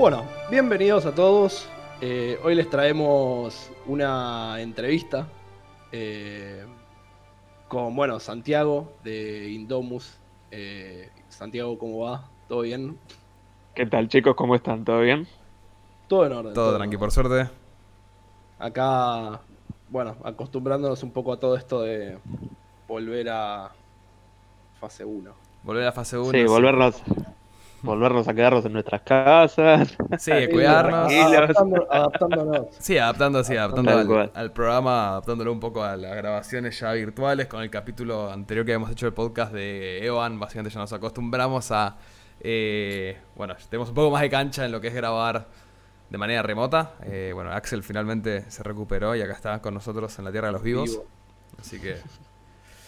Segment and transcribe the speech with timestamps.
[0.00, 1.68] Bueno, bienvenidos a todos.
[2.00, 5.28] Eh, hoy les traemos una entrevista
[5.92, 6.64] eh,
[7.68, 10.16] con, bueno, Santiago de Indomus.
[10.50, 12.30] Eh, Santiago, ¿cómo va?
[12.48, 12.96] ¿Todo bien?
[13.74, 14.34] ¿Qué tal chicos?
[14.36, 14.86] ¿Cómo están?
[14.86, 15.28] ¿Todo bien?
[16.08, 16.54] Todo en orden.
[16.54, 17.50] Todo tranqui, por suerte.
[18.58, 19.42] Acá,
[19.90, 22.16] bueno, acostumbrándonos un poco a todo esto de
[22.88, 23.70] volver a
[24.80, 25.30] fase 1.
[25.62, 26.30] Volver a fase 1.
[26.30, 27.02] Sí, volvernos,
[27.82, 29.96] volvernos a quedarnos en nuestras casas.
[30.18, 31.10] Sí, cuidarnos.
[31.12, 32.66] Adaptando- adaptándonos.
[32.78, 37.46] Sí, adaptando, sí, adaptando al, al programa, adaptándolo un poco a las grabaciones ya virtuales.
[37.46, 41.70] Con el capítulo anterior que habíamos hecho el podcast de Evan, básicamente ya nos acostumbramos
[41.72, 41.96] a.
[42.40, 45.46] eh, bueno, tenemos un poco más de cancha en lo que es grabar
[46.10, 46.92] de manera remota.
[47.04, 50.52] Eh, bueno, Axel finalmente se recuperó y acá está con nosotros en la Tierra de
[50.52, 50.90] los Vivos.
[50.90, 51.04] Vivo.
[51.60, 51.96] Así que.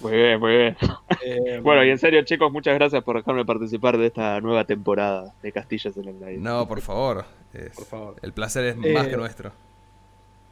[0.03, 0.77] Muy bien, muy bien.
[1.25, 5.33] Eh, Bueno, y en serio chicos, muchas gracias por dejarme participar de esta nueva temporada
[5.43, 6.41] de Castillas en el Aire.
[6.41, 7.25] No, por favor.
[7.55, 8.17] es- Por favor.
[8.23, 9.53] El placer es Eh, más que nuestro.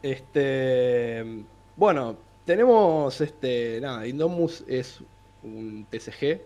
[0.02, 1.24] Este,
[1.76, 5.00] bueno, tenemos este, nada, Indomus es
[5.42, 6.40] un TCG,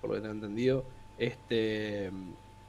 [0.00, 0.84] por lo que tengo entendido.
[1.18, 2.10] Este,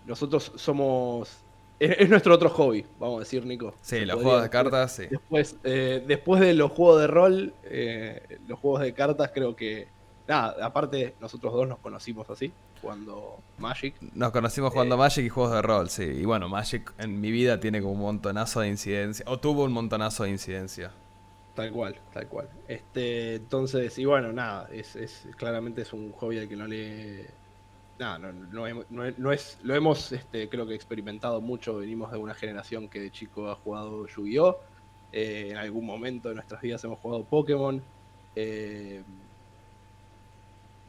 [0.06, 1.38] nosotros somos,
[1.80, 3.74] es, es nuestro otro hobby, vamos a decir, Nico.
[3.82, 5.04] Sí, Se los juegos de cartas, sí.
[5.10, 9.88] Después, eh, después de los juegos de rol, eh, los juegos de cartas, creo que,
[10.28, 12.52] nada, aparte nosotros dos nos conocimos así,
[12.82, 13.96] jugando Magic.
[14.14, 16.04] Nos conocimos jugando Magic y juegos de rol, sí.
[16.04, 19.26] Y bueno, Magic en mi vida tiene como un montonazo de incidencia.
[19.28, 20.92] O tuvo un montonazo de incidencia.
[21.56, 22.50] Tal cual, tal cual.
[22.68, 27.28] Este, entonces, y bueno, nada, es, es claramente es un hobby al que no le.
[27.98, 29.58] No, no, no no es.
[29.64, 31.78] Lo hemos, este, creo que experimentado mucho.
[31.78, 34.58] Venimos de una generación que de chico ha jugado Yu-Gi-Oh!
[35.12, 37.82] Eh, en algún momento de nuestras vidas hemos jugado Pokémon.
[38.36, 39.02] Eh,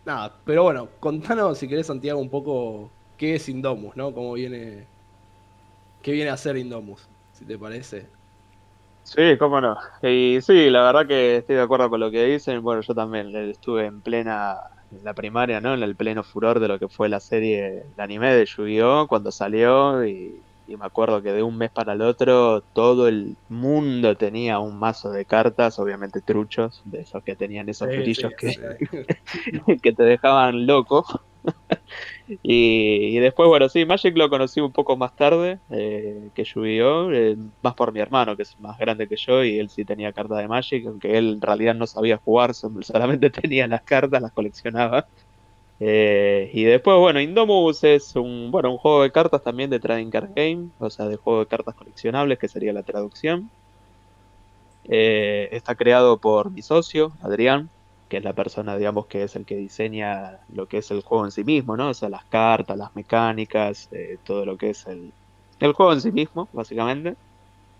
[0.05, 4.12] nada, pero bueno, contanos si querés, Santiago, un poco qué es Indomus, ¿no?
[4.12, 4.89] Cómo viene.
[6.03, 7.09] ¿Qué viene a hacer Indomus?
[7.33, 8.09] Si te parece.
[9.05, 9.77] Sí, cómo no.
[10.03, 12.61] Y sí, la verdad que estoy de acuerdo con lo que dicen.
[12.62, 15.74] Bueno, yo también estuve en plena, en la primaria, ¿no?
[15.74, 19.06] En el pleno furor de lo que fue la serie, el anime de Yu-Gi-Oh!
[19.08, 23.38] cuando salió y, y me acuerdo que de un mes para el otro todo el
[23.48, 28.32] mundo tenía un mazo de cartas, obviamente truchos, de esos que tenían esos Sí, brillos
[28.38, 28.62] sí, que, sí.
[29.82, 31.04] que te dejaban loco.
[32.28, 37.12] Y, después, bueno, sí, Magic lo conocí un poco más tarde eh, que Yu-Gi-Oh!
[37.12, 40.12] eh, más por mi hermano, que es más grande que yo, y él sí tenía
[40.12, 44.20] cartas de Magic, aunque él en realidad no sabía jugar, sol- solamente tenía las cartas,
[44.20, 45.09] las coleccionaba.
[45.81, 50.10] Eh, y después, bueno, Indomus es un, bueno, un juego de cartas también de trading
[50.10, 53.53] card game, o sea, de juego de cartas coleccionables, que sería la traducción.
[54.84, 57.70] Está creado por mi socio, Adrián,
[58.09, 61.25] que es la persona, digamos, que es el que diseña lo que es el juego
[61.25, 61.91] en sí mismo, ¿no?
[61.91, 65.12] O sea, las cartas, las mecánicas, eh, todo lo que es el,
[65.59, 67.16] el juego en sí mismo, básicamente.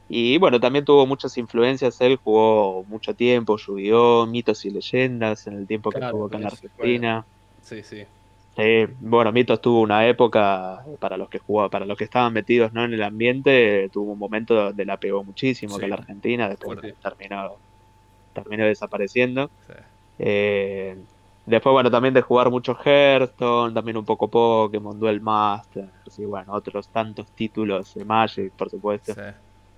[0.09, 5.55] Y bueno, también tuvo muchas influencias, él jugó mucho tiempo, Yu-Gi-Oh!, mitos y leyendas en
[5.55, 7.27] el tiempo que Claro, estuvo acá en la Argentina.
[7.63, 8.05] Sí, sí.
[8.59, 12.73] Eh, bueno, Mitos tuvo una época para los que jugaban, para los que estaban metidos
[12.73, 12.85] ¿no?
[12.85, 16.79] en el ambiente, tuvo un momento donde la pegó muchísimo acá en la Argentina, después
[17.03, 17.57] terminó,
[18.33, 19.51] terminó desapareciendo.
[19.67, 19.75] Sí.
[20.19, 20.97] Eh,
[21.45, 26.53] después, bueno, también de jugar mucho Hearthstone, también un poco Pokémon, Duel Masters, y bueno,
[26.55, 29.15] otros tantos títulos de Magic, por supuesto.
[29.15, 29.21] Sí.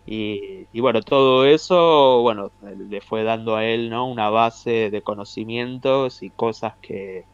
[0.06, 4.06] Y, y bueno, todo eso, bueno, le fue dando a él, ¿no?
[4.10, 7.26] Una base de conocimientos y cosas que,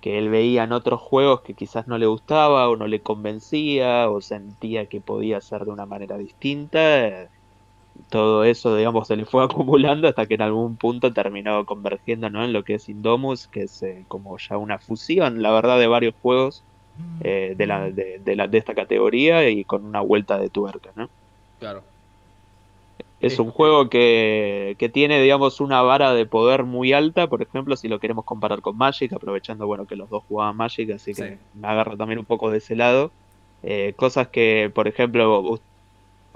[0.00, 4.08] que él veía en otros juegos que quizás no le gustaba o no le convencía
[4.10, 7.28] o sentía que podía ser de una manera distinta.
[8.10, 12.44] Todo eso, digamos, se le fue acumulando hasta que en algún punto terminó convergiendo, ¿no?
[12.44, 15.86] En lo que es Indomus, que es eh, como ya una fusión, la verdad, de
[15.88, 16.66] varios juegos
[17.20, 20.92] eh, de, la, de, de la- de esta categoría y con una vuelta de tuerca,
[20.96, 21.10] ¿no?
[21.58, 21.84] Claro.
[23.18, 23.38] Es Sí.
[23.38, 27.88] un juego que, que tiene, digamos, una vara de poder muy alta, por ejemplo, si
[27.88, 31.38] lo queremos comparar con Magic, aprovechando, bueno, que los dos jugaban Magic, así que Sí.
[31.52, 33.14] me agarro también un poco de ese lado.
[33.62, 35.42] Eh, cosas que, por ejemplo,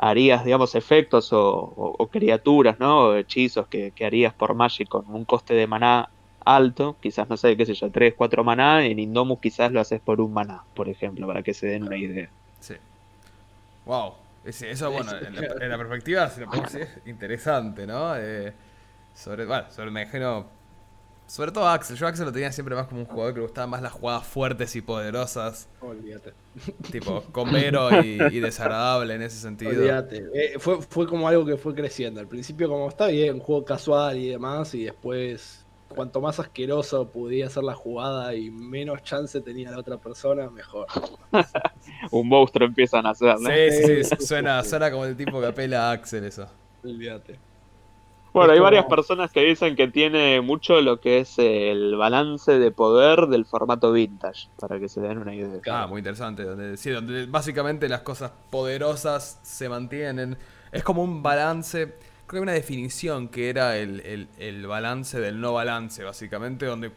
[0.01, 2.99] harías, digamos, efectos o, o- o criaturas, ¿no?
[3.09, 6.09] O hechizos que, que harías por Magic con un coste de maná
[6.45, 10.01] alto, quizás, no sé, qué sé yo, 3, 4 maná, en Indomus quizás lo haces
[10.01, 12.31] por un maná, por ejemplo, para que se den una idea.
[12.61, 12.75] Sí.
[13.85, 14.15] Wow.
[14.45, 18.17] Ese- Eso, bueno, en la, en la perspectiva, si lo podemos decir, es interesante, ¿no?
[18.17, 18.53] Eh,
[19.15, 20.47] sobre, bueno, sobre, me imagino,
[21.31, 21.97] sobre todo Axel.
[21.97, 23.93] Yo a Axel lo tenía siempre más como un jugador que le gustaban más las
[23.93, 26.33] jugadas fuertes y poderosas, Olvídate.
[26.91, 29.71] tipo comero y, y desagradable en ese sentido.
[29.71, 30.25] Olvídate.
[30.35, 32.19] Eh, fue, fue como algo que fue creciendo.
[32.19, 37.09] Al principio, como está bien, un juego casual y demás, y después cuanto más asqueroso
[37.09, 40.89] podía ser la jugada y menos chance tenía la otra persona, mejor.
[42.11, 43.51] Un monstruo empieza a nacer, ¿no?
[43.51, 46.49] Sí, sí, sí, suena, suena como el tipo que apela a Axel eso.
[46.83, 47.39] Olvídate.
[48.33, 52.71] Bueno, hay varias personas que dicen que tiene mucho lo que es el balance de
[52.71, 55.61] poder del formato vintage, para que se den una idea.
[55.69, 56.45] Ah, muy interesante.
[56.45, 60.39] Donde, sí, donde básicamente las cosas poderosas se mantienen.
[60.73, 61.87] Es como un balance.
[62.27, 66.67] Creo que hay una definición que era el, el- el balance del no balance, básicamente,
[66.67, 66.93] donde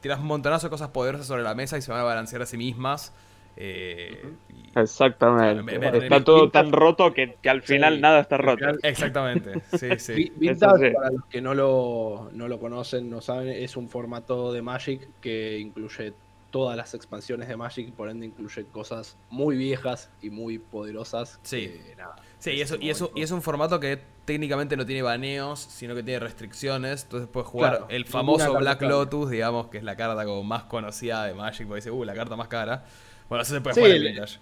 [0.00, 2.46] tiras un montonazo de cosas poderosas sobre la mesa y se van a balancear a
[2.46, 3.12] sí mismas.
[3.56, 4.32] Eh,
[4.76, 5.62] Exactamente.
[5.62, 8.20] Claro, me- me- está me- todo vintage- tan roto que, que al final Sí, nada
[8.20, 8.64] está roto.
[8.82, 10.12] exactamente, sí, sí.
[10.14, 10.94] Vi- Vintage, sí.
[10.94, 15.08] para los que no lo, no lo conocen, no saben, es un formato de Magic
[15.20, 16.12] que incluye
[16.50, 21.38] todas las expansiones de Magic, por ende incluye cosas muy viejas y muy poderosas.
[21.42, 21.68] Sí.
[21.68, 25.02] que, nada, Sí, y, eso, y, eso, y es un formato que técnicamente no tiene
[25.02, 27.04] baneos, sino que tiene restricciones.
[27.04, 28.82] Entonces puedes jugar Claro, el famoso Black.
[28.82, 32.14] Lotus, digamos, que es la carta como más conocida de Magic, porque dice, uh, la
[32.14, 32.84] carta más cara.
[33.28, 34.38] Bueno, eso se puede Sí, jugar en el- Vintage.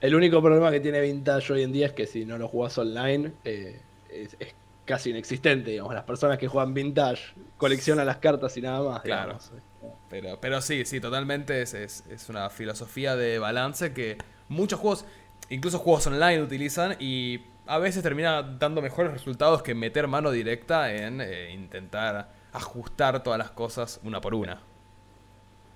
[0.00, 2.76] El único problema que tiene Vintage hoy en día es que si no lo jugás
[2.76, 4.54] online, eh, es, es
[4.84, 5.94] casi inexistente, digamos.
[5.94, 9.02] Las personas que juegan Vintage coleccionan las cartas y nada más.
[9.02, 9.38] Claro.
[9.38, 9.52] digamos.
[10.10, 15.04] Pero, pero sí, sí, totalmente es, es, es una filosofía de balance que muchos juegos,
[15.48, 20.92] incluso juegos online, utilizan y a veces termina dando mejores resultados que meter mano directa
[20.92, 24.60] en eh, intentar ajustar todas las cosas una por una,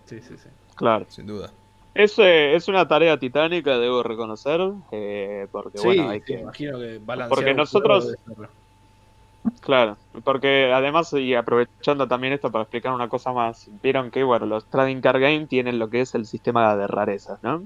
[0.04, 0.48] Sí, sí, sí.
[0.74, 1.06] Claro.
[1.08, 1.50] sin duda.
[1.98, 4.60] Es, eh, es una tarea titánica, debo reconocer,
[4.92, 6.40] eh, porque Sí, bueno, hay sí, que...
[6.40, 8.14] imagino que Porque nosotros-
[9.60, 14.46] Claro, porque además, y aprovechando también esto para explicar una cosa más, vieron que, bueno,
[14.46, 17.64] los Trading Card Game tienen lo que es el sistema de rarezas, ¿no?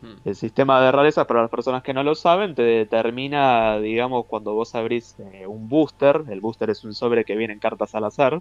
[0.00, 0.16] Hmm.
[0.24, 4.54] El sistema de rarezas, para las personas que no lo saben, te determina, digamos, cuando
[4.54, 8.40] vos abrís eh, un booster, el booster es un sobre que vienen cartas al azar,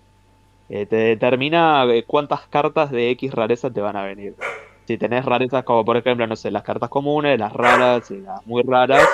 [0.69, 4.35] eh, te determina cuántas cartas de X rareza te van a venir.
[4.87, 8.45] Si tenés rarezas como, por ejemplo, no sé, las cartas comunes, las raras y las
[8.47, 9.05] muy raras,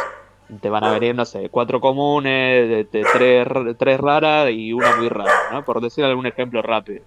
[0.62, 3.48] te van a venir, no sé, cuatro comunes, de, de tres,
[3.78, 5.66] tres raras y una muy rara, ¿no?
[5.66, 7.04] Por decir algún ejemplo rápido.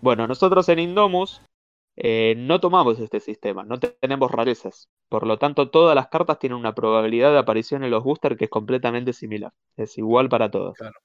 [0.00, 1.42] Bueno, nosotros en Indomus
[1.96, 4.88] eh, no tomamos este sistema, no te- tenemos rarezas.
[5.10, 8.44] Por lo tanto, todas las cartas tienen una probabilidad de aparición en los boosters que
[8.44, 9.52] es completamente similar.
[9.76, 10.76] Es igual para todos.
[10.78, 10.98] Claro.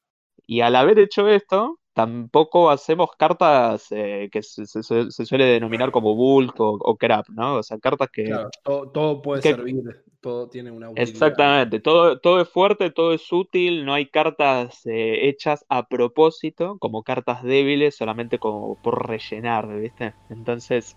[0.47, 5.91] Y al haber hecho esto, tampoco hacemos cartas eh, que se, se- se- suele denominar
[5.91, 7.55] como bulk o, o crap, ¿no?
[7.57, 8.23] O sea, cartas que...
[8.27, 11.35] Claro, todo, todo puede que- servir, todo tiene una utilidad.
[11.35, 16.77] Exactamente, todo, todo es fuerte, todo es útil, no hay cartas eh, hechas a propósito,
[16.79, 20.13] como cartas débiles, solamente como por rellenar, ¿viste?
[20.29, 20.95] Entonces,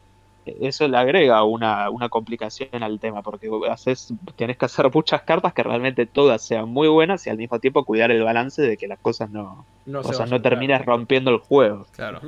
[0.60, 5.52] eso le agrega una, una complicación al tema, porque haces, tienes que hacer muchas cartas
[5.54, 8.86] que realmente todas sean muy buenas y al mismo tiempo cuidar el balance de que
[8.88, 11.86] las cosas no, No o se sea, vayan, no termines rompiendo el juego.
[11.90, 12.20] Claro.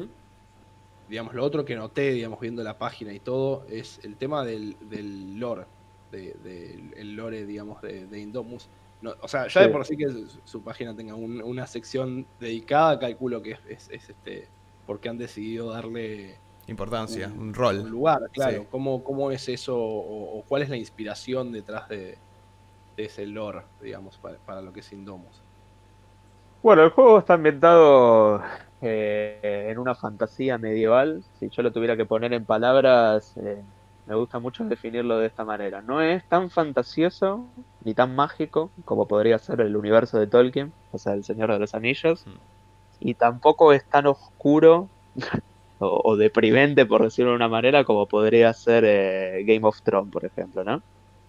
[1.06, 4.76] Digamos, lo otro que noté, digamos, viendo la página y todo, es el tema del,
[4.80, 5.66] del lore,
[6.10, 8.70] de, del- el lore, digamos, de, de Indomus.
[9.00, 12.28] No, o sea, ya de por sí que su, su página tenga un- una sección
[12.38, 14.52] dedicada, calculo que es, es- es, este
[14.84, 17.82] porque han decidido darle Importancia, un, un un rol.
[17.84, 18.62] lugar, claro.
[18.62, 18.66] Sí.
[18.70, 22.18] ¿Cómo, ¿Cómo es eso o, o cuál es la inspiración detrás de,
[22.96, 25.44] de ese lore, digamos, para, para lo que es Indomus?
[26.62, 28.42] Bueno, el juego está ambientado
[28.80, 31.24] eh, en una fantasía medieval.
[31.38, 33.62] Si yo lo tuviera que poner en palabras, eh,
[34.06, 35.82] me gusta mucho definirlo de esta manera.
[35.82, 37.46] No es tan fantasioso
[37.84, 41.58] ni tan mágico como podría ser el universo de Tolkien, o sea, el Señor de
[41.60, 42.38] los Anillos, Mm.
[43.00, 44.90] y tampoco es tan oscuro
[45.78, 50.10] o, o deprimente, por decirlo de una manera, como podría ser eh, Game of Thrones,
[50.12, 50.82] por ejemplo, ¿no?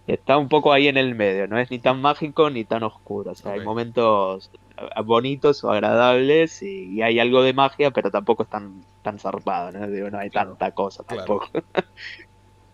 [0.06, 3.32] Está un poco ahí en el medio, no es ni tan mágico ni tan oscuro.
[3.32, 8.10] O sea, hay momentos eh, bonitos o agradables y, y hay algo de magia, pero
[8.10, 9.86] tampoco es tan, tan zarpado, ¿no?
[9.88, 10.56] Digo, no hay Claro.
[10.56, 11.26] tanta cosa Claro.
[11.26, 11.46] tampoco.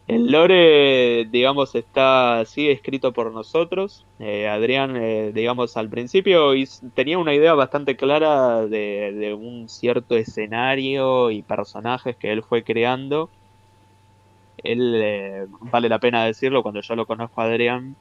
[0.07, 4.07] El lore, digamos, está así escrito por nosotros.
[4.21, 6.53] Eh, Adrián, eh, digamos, al principio
[6.95, 12.63] tenía una idea bastante clara de, de un cierto escenario y personajes que él fue
[12.63, 13.31] creando.
[14.59, 17.97] Él, eh, vale la pena decirlo, cuando yo lo conozco a Adrián,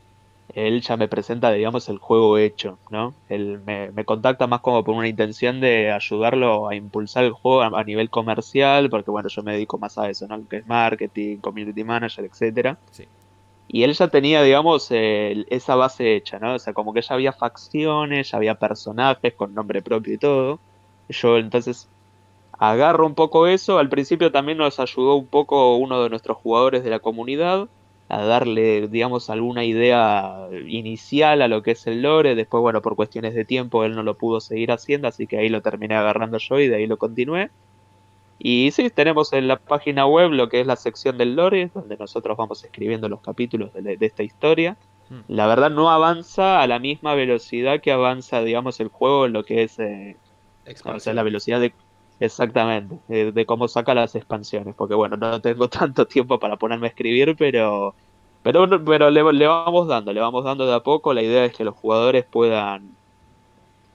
[0.56, 3.14] él ya me presenta, digamos, el juego hecho, ¿no?
[3.30, 7.62] Él me, me contacta más como por una intención de ayudarlo a impulsar el juego
[7.62, 10.48] a, a nivel comercial, porque bueno, yo me dedico más a eso, ¿no?
[10.48, 12.78] Que es marketing, community manager, etcétera.
[12.92, 13.06] Sí.
[13.68, 16.54] Y él ya tenía, digamos, esa base hecha, ¿no?
[16.54, 20.60] O sea, como que ya había facciones, ya había personajes con nombre propio y todo.
[21.10, 21.90] Yo entonces
[22.54, 23.80] agarro un poco eso.
[23.80, 27.68] Al principio también nos ayudó un poco uno de nuestros jugadores de la comunidad
[28.08, 32.36] a darle, digamos, alguna idea inicial a lo que es el lore.
[32.36, 35.50] Después, bueno, por cuestiones de tiempo él no lo pudo seguir haciendo, así que ahí
[35.50, 37.50] lo terminé agarrando yo y de ahí lo continué.
[38.38, 41.98] Y sí, tenemos en la página web lo que es la sección del lore, donde
[41.98, 44.78] nosotros vamos escribiendo los capítulos de, esta historia.
[45.10, 45.22] Hmm.
[45.28, 49.46] La verdad no avanza a la misma velocidad que avanza, digamos, el juego en lo
[49.46, 49.80] que es...
[49.80, 50.18] Eh,
[50.84, 51.74] o sea, la velocidad de...
[52.20, 56.90] Exactamente, de, cómo saca las expansiones, porque bueno, no tengo tanto tiempo para ponerme a
[56.90, 57.94] escribir, pero
[58.46, 61.16] pero, pero le, le, vamos dando, le vamos dando de a poco.
[61.16, 62.92] La idea es que los jugadores puedan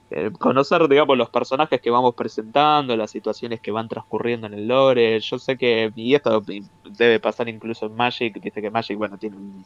[0.09, 4.67] eh, conocer, digamos, los personajes que vamos presentando, las situaciones que van transcurriendo en el
[4.67, 5.17] lore.
[5.21, 6.43] Yo sé que, y esto
[6.83, 9.63] debe pasar incluso en Magic, viste que Magic, bueno, tiene un,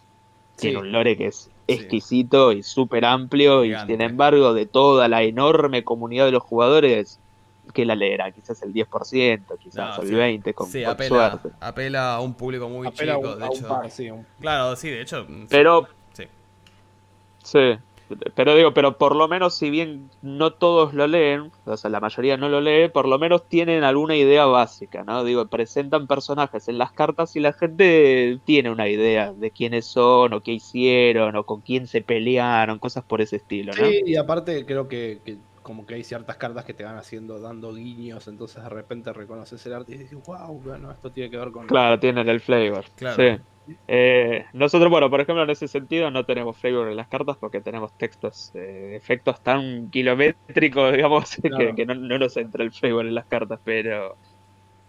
[0.55, 5.23] tiene un lore que es exquisito y súper amplio, y sin embargo, de toda la
[5.23, 7.19] enorme comunidad de los jugadores,
[7.73, 12.33] que la leerá, quizás el 10%, quizás el 20%, con, sí, apela, apela, a un
[12.33, 14.25] público muy chico, de hecho.
[14.39, 15.27] Claro, sí, de hecho.
[15.49, 15.87] Pero.
[16.13, 16.23] Sí.
[17.43, 17.77] Sí.
[18.35, 21.99] Pero digo, pero por lo menos si bien no todos lo leen, o sea, la
[21.99, 25.23] mayoría no lo lee, por lo menos tienen alguna idea básica, ¿no?
[25.23, 30.33] Digo, presentan personajes en las cartas y la gente tiene una idea de quiénes son
[30.33, 33.85] o qué hicieron o con quién se pelearon, cosas por ese estilo, ¿no?
[33.87, 37.73] Sí, y aparte creo que, como que hay ciertas cartas que te van haciendo, dando
[37.73, 41.49] guiños, entonces de repente reconoces el arte y dices, wow, bueno, esto tiene que ver
[41.49, 41.65] con...
[41.65, 42.85] Claro, tienen el flavor.
[42.95, 43.15] Claro.
[43.15, 43.73] Sí.
[43.87, 47.61] Eh, nosotros, bueno, por ejemplo, en ese sentido no tenemos flavor en las cartas porque
[47.61, 51.35] tenemos textos, eh, efectos tan kilométricos, digamos,
[51.75, 54.15] que, no, nos entra el flavor en las cartas, pero...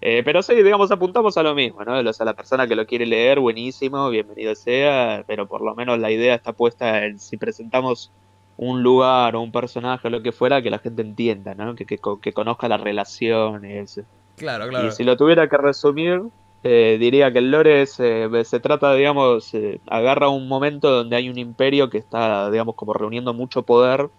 [0.03, 1.99] Eh, pero sí, digamos, apuntamos a lo mismo, ¿no?
[1.99, 5.99] O sea, la persona que lo quiere leer, buenísimo, bienvenido sea, pero por lo menos
[5.99, 8.13] la idea está puesta en si presentamos
[8.57, 11.75] un lugar o un personaje o lo que fuera, que la gente entienda, ¿no?
[11.75, 14.03] Que, que, que conozca la relación y eso.
[14.37, 14.89] Claro, claro.
[14.89, 16.23] Y si lo tuviera que resumir,
[16.63, 21.39] eh, diría que el lore se trata, digamos, eh, agarra un momento donde hay un
[21.39, 24.11] imperio que está, digamos, como reuniendo mucho poder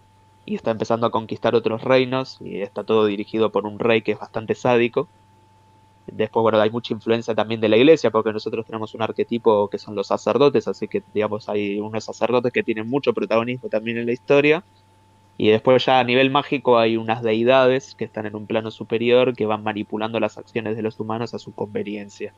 [0.46, 4.12] y está empezando a conquistar otros reinos y está todo dirigido por un rey que
[4.12, 5.08] es bastante sádico.
[6.12, 9.78] Después, bueno, hay mucha influencia también de la iglesia porque nosotros tenemos un arquetipo que
[9.78, 14.06] son los sacerdotes, así que, digamos, hay unos sacerdotes que tienen mucho protagonismo también en
[14.06, 14.64] la historia.
[15.36, 19.36] Y después ya a nivel mágico hay unas deidades que están en un plano superior
[19.36, 22.34] que van manipulando las acciones de los humanos a su conveniencia.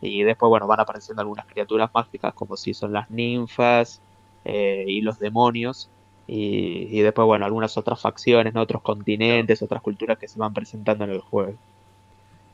[0.00, 4.02] Y después, bueno, van apareciendo algunas criaturas mágicas como si son las ninfas
[4.44, 5.88] eh, y los demonios.
[6.26, 11.10] Y, después, bueno, algunas otras facciones, otros continentes, otras culturas que se van presentando en
[11.10, 11.54] el juego.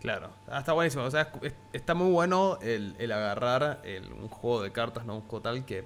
[0.03, 1.05] Claro, ah, está buenísimo.
[1.05, 1.33] O sea,
[1.73, 3.83] está muy bueno el, agarrar
[4.21, 5.85] un juego de cartas, no un juego tal que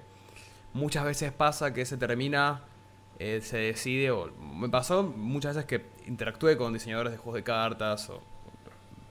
[0.73, 2.63] muchas veces pasa que se termina
[3.19, 7.43] eh, se decide, o me pasó muchas veces que interactué con diseñadores de juegos de
[7.43, 8.21] cartas o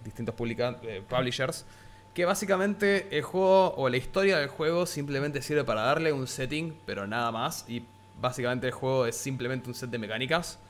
[0.05, 1.67] distintos eh, publishers,
[2.15, 6.77] que básicamente el juego o la historia del juego simplemente sirve para darle un setting,
[6.87, 7.85] pero nada más, y
[8.21, 10.61] básicamente el juego es simplemente un set de mecánicas.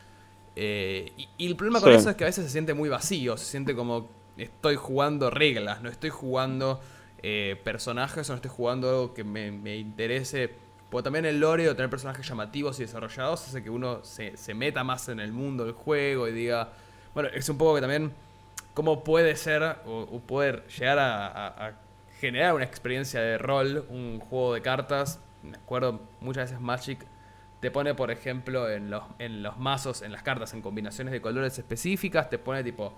[0.58, 3.44] Eh, y, el problema con eso es que a veces se siente muy vacío, se
[3.44, 6.80] siente como estoy jugando reglas, no estoy jugando
[7.64, 10.54] personajes o no estoy jugando algo que me, me interese
[10.90, 14.54] porque también el lore o tener personajes llamativos y desarrollados hace que uno se, se,
[14.54, 16.70] meta más en el mundo del juego y diga.
[17.12, 18.12] Bueno, es un poco que también.
[18.72, 21.72] ¿Cómo puede ser o, poder llegar a,
[22.20, 25.18] generar una experiencia de rol, un juego de cartas?
[25.42, 27.06] Me acuerdo muchas veces Magic
[27.60, 31.22] te pone, por ejemplo, en los, en los mazos, en las cartas, en combinaciones de
[31.22, 32.94] colores específicas, te pone tipo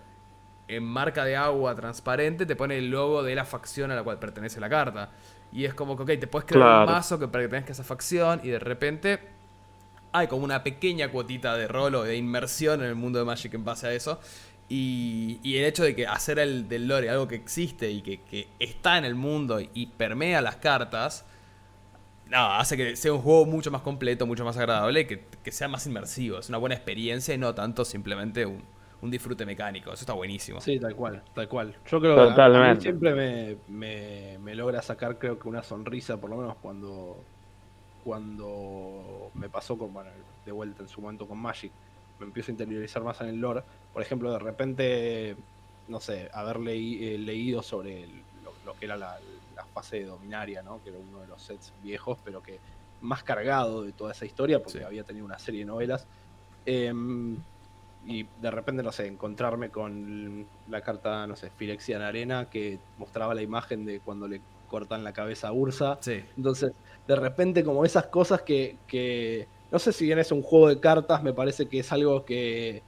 [0.69, 4.19] en marca de agua transparente, te pone el logo de la facción a la cual
[4.19, 5.11] pertenece la carta.
[5.51, 8.41] Y es como que, ok, te puedes crear un mazo que pertenezca a esa facción
[8.45, 9.19] y de repente
[10.13, 13.55] hay como una pequeña cuotita de rol o de inmersión en el mundo de Magic
[13.55, 14.21] en base a eso.
[14.69, 18.99] Y, el hecho de que hacer el del lore algo que existe y que, está
[18.99, 21.25] en el mundo y permea las cartas,
[22.27, 25.69] no, hace que sea un juego mucho más completo, mucho más agradable, que, que sea
[25.69, 26.39] más inmersivo.
[26.39, 28.63] Es una buena experiencia y no tanto simplemente un,
[29.00, 29.93] un disfrute mecánico.
[29.93, 30.61] Eso está buenísimo.
[30.61, 31.76] Sí, tal cual, tal cual.
[31.87, 36.57] Yo creo que siempre me, me, logra sacar, creo que una sonrisa, por lo menos
[36.61, 37.17] cuando
[38.05, 40.11] cuando me pasó con, bueno,
[40.47, 41.71] de vuelta en su momento con Magic,
[42.19, 43.62] me empiezo a interiorizar más en el lore.
[43.93, 45.37] Por ejemplo, de repente,
[45.88, 48.09] no sé, haber eh, leído sobre
[48.64, 49.19] lo, que era la,
[49.75, 50.83] fase de Dominaria, ¿no?
[50.83, 52.59] que era uno de los sets viejos, pero que
[53.02, 56.07] más cargado de toda esa historia, porque había tenido una serie de novelas.
[56.64, 56.93] Eh,
[58.09, 63.35] y de repente, no sé, encontrarme con la carta, no sé, Firexian Arena, que mostraba
[63.35, 65.99] la imagen de cuando le cortan la cabeza a Ursa.
[66.00, 66.25] Sí.
[66.38, 66.73] Entonces,
[67.07, 71.23] de repente, como esas cosas que, no sé si bien es un juego de cartas,
[71.23, 72.83] me parece que es algo que,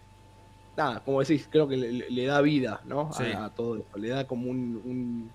[0.74, 3.10] nada, como decís, creo que le, da vida, ¿no?
[3.12, 5.30] A, todo esto, le da como un, un,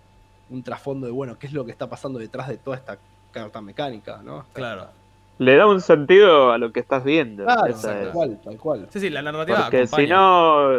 [0.50, 2.98] un, trasfondo de, bueno, qué es lo que está pasando detrás de toda esta
[3.32, 4.48] carta mecánica, ¿no?
[4.52, 5.05] claro
[5.38, 7.44] le da un sentido a lo que estás viendo.
[7.46, 8.88] Claro, tal cual, tal cual.
[8.92, 9.66] Sí, sí, la narrativa.
[9.66, 10.70] Porque si no.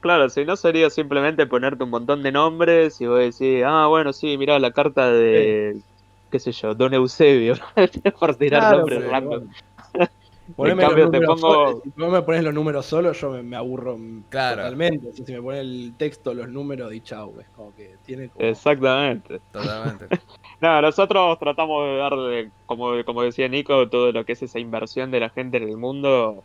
[0.00, 4.12] Claro, si no sería simplemente ponerte un montón de nombres y vos decís, ah, bueno,
[4.12, 5.80] sí, mirá la carta de,
[6.28, 7.54] qué sé yo, Don Eusebio,
[8.18, 9.48] por tirar Claro, nombres random.
[10.56, 13.30] Poneme cambio, los te números pongo- solo- si vos me pones los números solos, yo
[13.30, 13.96] me, me aburro
[14.28, 14.56] Claro.
[14.56, 15.08] totalmente.
[15.08, 18.28] O sea, si me pones el texto, los números y chau, es como que tiene
[18.28, 18.44] como...
[18.44, 19.40] Exactamente.
[19.52, 20.08] Totalmente.
[20.62, 25.10] No, nosotros tratamos de darle, como, como decía Nico, todo lo que es esa inversión
[25.10, 26.44] de la gente en el mundo.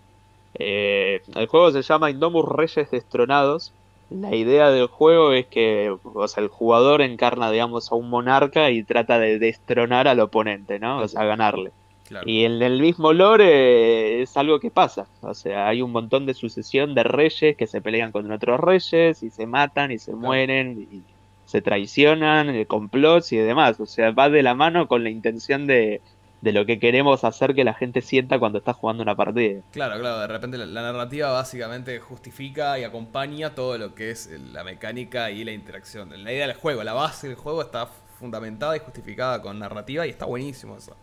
[0.55, 3.73] Eh, el juego se llama Indomus Reyes Destronados.
[4.09, 8.71] La idea del juego es que o sea, el jugador encarna, digamos, a un monarca
[8.71, 10.97] y trata de destronar al oponente, ¿no?
[10.97, 11.71] O sea, ganarle.
[12.07, 12.27] Claro.
[12.27, 15.05] Y en el mismo lore eh, es algo que pasa.
[15.21, 19.21] O sea, hay un montón de sucesión de reyes que se pelean con otros reyes
[19.21, 21.03] y se matan y se mueren y
[21.47, 23.79] se traicionan, eh, complots y demás.
[23.79, 26.01] O sea, va de la mano con la intención de,
[26.41, 29.61] de lo que queremos hacer que la gente sienta cuando está jugando una partida.
[29.71, 34.29] Claro, claro, de repente la, la narrativa básicamente justifica y acompaña todo lo que es
[34.53, 36.09] la mecánica y la interacción.
[36.21, 37.87] La idea del juego, la base del juego está
[38.19, 40.97] fundamentada y justificada con narrativa y está buenísimo eso.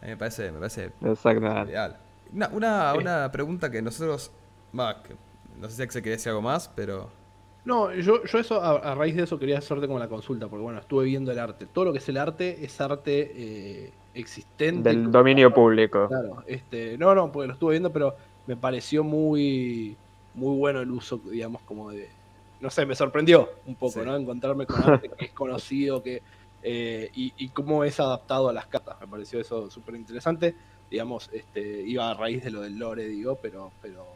[0.00, 1.72] A mí me parece, me parece Exactamente.
[1.72, 1.96] ideal.
[2.32, 4.30] Una, una, una pregunta que nosotros,
[4.78, 5.16] va, que
[5.58, 7.17] no sé si Axel quería decir algo más, pero...
[7.68, 10.62] No, yo, yo eso, a, a raíz de eso quería hacerte como la consulta, porque
[10.62, 11.66] bueno, estuve viendo el arte.
[11.66, 14.88] Todo lo que es el arte es arte eh, existente.
[14.88, 16.08] Del dominio público.
[16.08, 19.94] Claro, este, no, no, porque lo estuve viendo, pero me pareció muy,
[20.32, 22.08] muy bueno el uso, digamos, como de,
[22.60, 24.06] no sé, me sorprendió un poco, Sí.
[24.06, 24.16] ¿no?
[24.16, 26.22] Encontrarme con arte que es conocido, que
[26.62, 30.54] eh, y, y cómo es adaptado a las cartas, me pareció eso súper interesante,
[30.90, 34.06] digamos, este, iba a raíz de lo del lore, digo, pero, pero,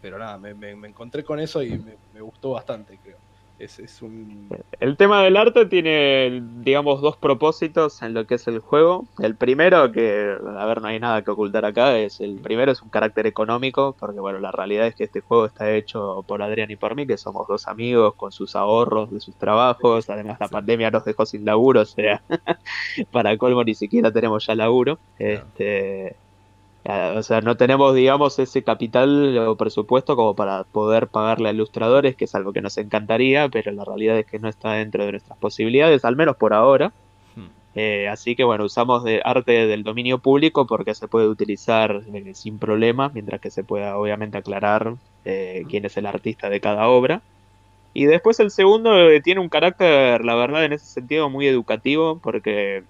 [0.00, 3.20] pero nada, me, me- me encontré con eso y me, me gustó bastante, creo.
[3.58, 8.48] Es, es un, El tema del arte tiene, digamos, dos propósitos en lo que es
[8.48, 9.08] el juego.
[9.18, 12.82] El primero, que, a ver, no hay nada que ocultar acá, es el primero es
[12.82, 16.70] un carácter económico, porque bueno, la realidad es que este juego está hecho por Adrián
[16.70, 20.08] y por mí, que somos dos amigos con sus ahorros de sus trabajos.
[20.10, 20.50] Además, la Sí.
[20.50, 22.24] pandemia nos dejó sin laburo, o sea,
[23.10, 25.00] para colmo ni siquiera tenemos ya laburo.
[25.16, 26.20] Este,
[26.84, 32.16] O sea, no tenemos, digamos, ese capital o presupuesto como para poder pagarle a ilustradores,
[32.16, 35.12] que es algo que nos encantaría, pero la realidad es que no está dentro de
[35.12, 36.94] nuestras posibilidades, al menos por ahora.
[37.34, 42.02] hmm, Eh, así que bueno, usamos de arte del dominio público porque se puede utilizar
[42.14, 46.60] eh, sin problema, mientras que se pueda obviamente aclarar eh, quién es el artista de
[46.60, 47.22] cada obra.
[47.92, 52.20] Y después el segundo eh, tiene un carácter, la verdad, en ese sentido muy educativo,
[52.20, 52.84] porque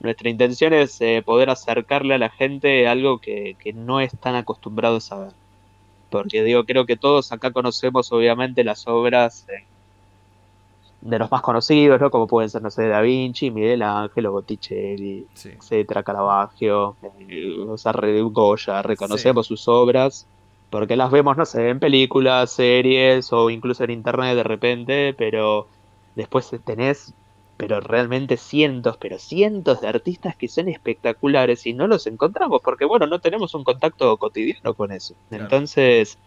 [0.00, 5.10] nuestra intención es eh, poder acercarle a la gente algo que, que no están acostumbrados
[5.12, 5.32] a ver.
[6.10, 9.64] Porque digo, creo que todos acá conocemos obviamente las obras eh,
[11.00, 12.10] de los más conocidos, ¿no?
[12.10, 15.50] Como pueden ser, no sé, Da Vinci, Miguel Ángel, o Botticelli, Sí.
[15.50, 16.96] etcétera, Caravaggio,
[17.28, 20.26] eh, o sea, Goya, reconocemos sus obras
[20.70, 25.66] porque las vemos, no sé, en películas, series o incluso en internet de repente, pero
[26.14, 27.14] después tenés,
[27.58, 32.86] pero realmente cientos, pero cientos de artistas que son espectaculares y no los encontramos porque,
[32.86, 35.16] bueno, no tenemos un contacto cotidiano con eso.
[35.32, 35.50] Claro.
[35.50, 36.20] Entonces,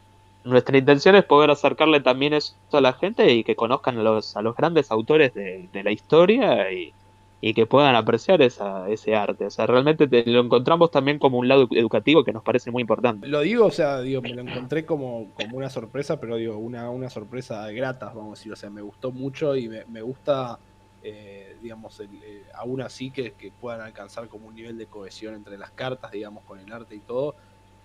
[0.43, 4.35] nuestra intención es poder acercarle también eso a la gente y que conozcan a los,
[4.35, 6.95] a los grandes autores de, de la historia y,
[7.41, 9.45] y que puedan apreciar esa, ese arte.
[9.45, 12.81] O sea, realmente te- lo encontramos también como un lado educativo que nos parece muy
[12.81, 13.29] importante.
[13.29, 16.89] Lo digo, o sea, digo, me lo encontré como, como una sorpresa, pero digo, una,
[16.89, 18.51] una sorpresa grata, vamos a decir.
[18.51, 20.59] O sea, me gustó mucho y me, me gusta,
[21.03, 25.33] eh, digamos, el, eh, aún así que, que puedan alcanzar como un nivel de cohesión
[25.35, 27.35] entre las cartas, digamos, con el arte y todo.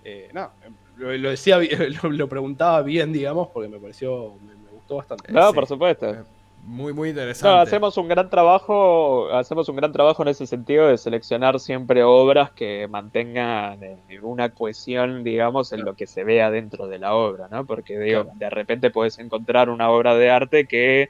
[0.05, 0.51] Eh, no,
[0.97, 1.59] lo, lo decía,
[2.03, 5.33] lo, lo preguntaba bien, digamos, porque me pareció, me, me gustó bastante.
[5.33, 5.55] No, Sí.
[5.55, 6.11] por supuesto.
[6.11, 6.23] Eh,
[6.65, 7.49] Muy, muy interesante.
[7.57, 12.03] No, hacemos un gran trabajo, hacemos un gran trabajo en ese sentido de seleccionar siempre
[12.03, 17.15] obras que mantengan eh, una cohesión, digamos, en lo que se vea dentro de la
[17.15, 17.65] obra, ¿no?
[17.67, 18.39] Porque digo, Claro.
[18.39, 21.09] de repente puedes encontrar una obra de arte que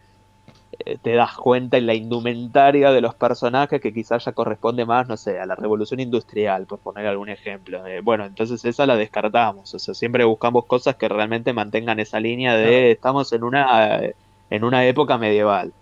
[1.02, 5.16] te das cuenta en la indumentaria de los personajes que quizás ya corresponde más, no
[5.16, 7.86] sé, a la revolución industrial, por poner algún ejemplo.
[7.86, 12.20] Eh, bueno, entonces esa la descartamos, o sea, siempre buscamos cosas que realmente mantengan esa
[12.20, 12.92] línea de Claro.
[12.92, 14.16] estamos en una eh,
[14.50, 15.72] en una época medieval.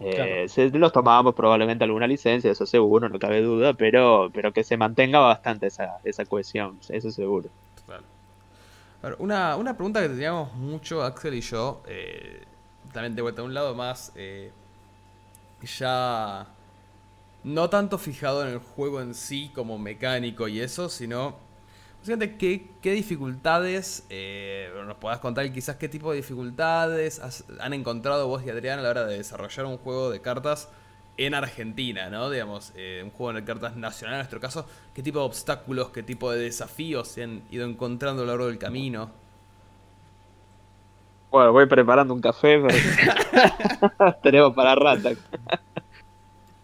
[0.00, 0.48] Eh, Claro.
[0.48, 4.76] se- los tomábamos probablemente alguna licencia, eso seguro, no cabe duda, pero, pero que se
[4.76, 7.50] mantenga bastante esa, esa cohesión, eso seguro.
[9.02, 12.42] Ver, una, una pregunta que teníamos mucho, Axel y yo, eh,
[12.98, 14.50] también de un lado más, eh,
[15.78, 16.48] ya
[17.44, 21.36] no tanto fijado en el juego en sí como mecánico y eso, sino,
[22.00, 27.20] básicamente, ¿qué, qué dificultades, eh, nos podás contar quizás qué tipo de dificultades
[27.60, 30.68] han encontrado vos y Adrián a la hora de desarrollar un juego de cartas
[31.16, 32.30] en Argentina, ¿no?
[32.30, 36.02] Digamos, eh, un juego de cartas nacional en nuestro caso, ¿qué tipo de obstáculos, qué
[36.02, 39.27] tipo de desafíos se han ido encontrando a lo largo del camino?
[41.30, 45.10] Bueno, voy preparando un café, pero tenemos para rata.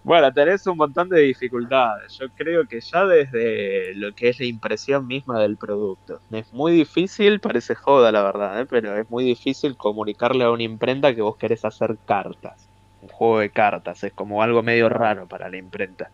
[0.04, 2.18] Bueno, tenés un montón de dificultades.
[2.18, 6.20] Yo creo que ya desde lo que es la impresión misma del producto.
[6.30, 8.66] Es muy difícil, parece joda la verdad, ¿eh?
[8.66, 12.68] pero es muy difícil comunicarle a una imprenta que vos querés hacer cartas.
[13.00, 16.10] Un juego de cartas, es como algo medio raro para la imprenta.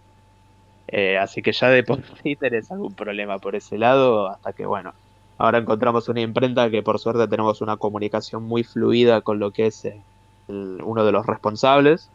[0.87, 4.67] Eh, así que ya de por sí tenés algún problema por ese lado, hasta que
[4.67, 4.93] bueno,
[5.41, 9.67] ahora encontramos una imprenta que por suerte tenemos una comunicación muy fluida con lo que
[9.69, 10.03] es eh,
[10.49, 12.11] uno de los responsables.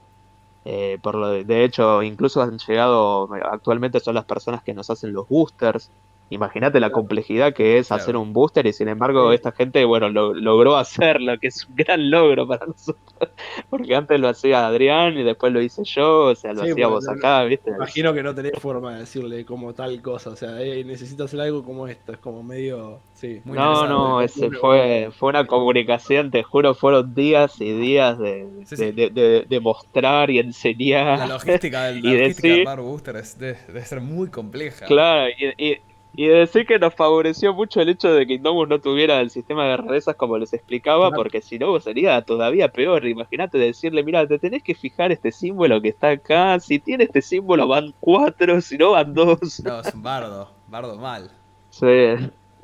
[0.63, 4.89] Eh, por lo de, de, hecho, incluso han llegado, actualmente son las personas que nos
[4.91, 5.89] hacen los boosters,
[6.29, 10.33] Imagínate la complejidad que es hacer un booster y sin embargo esta gente, bueno, lo,
[10.33, 13.29] logró hacerlo, que es un gran logro para nosotros.
[13.69, 17.43] Porque antes lo hacía Adrián y después lo hice yo, o sea, lo hacíamos acá,
[17.43, 17.69] ¿viste?
[17.69, 21.41] Imagino que no tenés forma de decirle como tal cosa, o sea, eh, necesito hacer
[21.41, 23.41] algo como esto, es como medio, sí.
[23.45, 29.45] no, no, ese fue, fue una comunicación, te juro, fueron días y días de, de,
[29.47, 31.19] de, mostrar y enseñar.
[31.19, 34.85] La logística, del, la y logística decir, de armar boosters debe, ser muy compleja.
[34.87, 35.77] Claro, y y
[36.15, 39.77] decir que nos favoreció mucho el hecho de que Indomus no tuviera el sistema de
[39.77, 43.05] rarezas como les explicaba, porque si no sería todavía peor.
[43.05, 46.59] Imagínate decirle, mira, te tenés que fijar este símbolo que está acá.
[46.59, 49.61] Si tiene este símbolo van cuatro, si no van dos.
[49.63, 51.31] No, es un bardo, bardo mal.
[51.69, 51.85] Sí,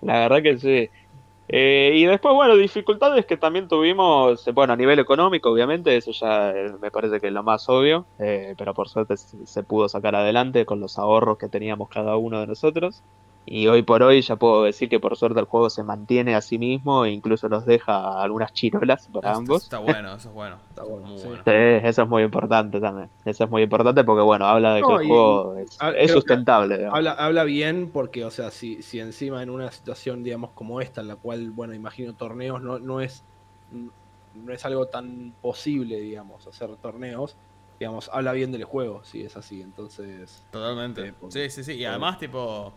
[0.01, 0.89] la verdad que sí.
[1.53, 6.51] Eh, y después, bueno, dificultades que también tuvimos, bueno, a nivel económico, obviamente, eso ya
[6.51, 10.15] eh, me parece que es lo más obvio, eh, pero por suerte se pudo sacar
[10.15, 13.03] adelante con los ahorros que teníamos cada uno de nosotros.
[13.45, 16.41] Y hoy por hoy ya puedo decir que por suerte el juego se mantiene a
[16.41, 19.63] sí mismo e incluso nos deja algunas chirolas para ambos.
[19.63, 20.57] Está bueno, eso es bueno.
[20.69, 21.27] Está bueno, sí.
[21.45, 23.09] eso es muy importante también.
[23.25, 26.85] Eso es muy importante porque, bueno, habla de que el juego es, sustentable.
[26.85, 31.01] Habla, habla bien porque, o sea, si, si encima en una situación, digamos, como esta,
[31.01, 33.23] en la cual, bueno, imagino torneos no, no es
[34.35, 37.35] no es algo tan posible, digamos, hacer torneos,
[37.79, 40.45] digamos, habla bien del juego, si es así, entonces...
[40.51, 41.09] Totalmente.
[41.09, 42.73] Eh, sí, sí, sí, y además, tipo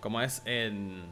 [0.00, 1.06] como es en.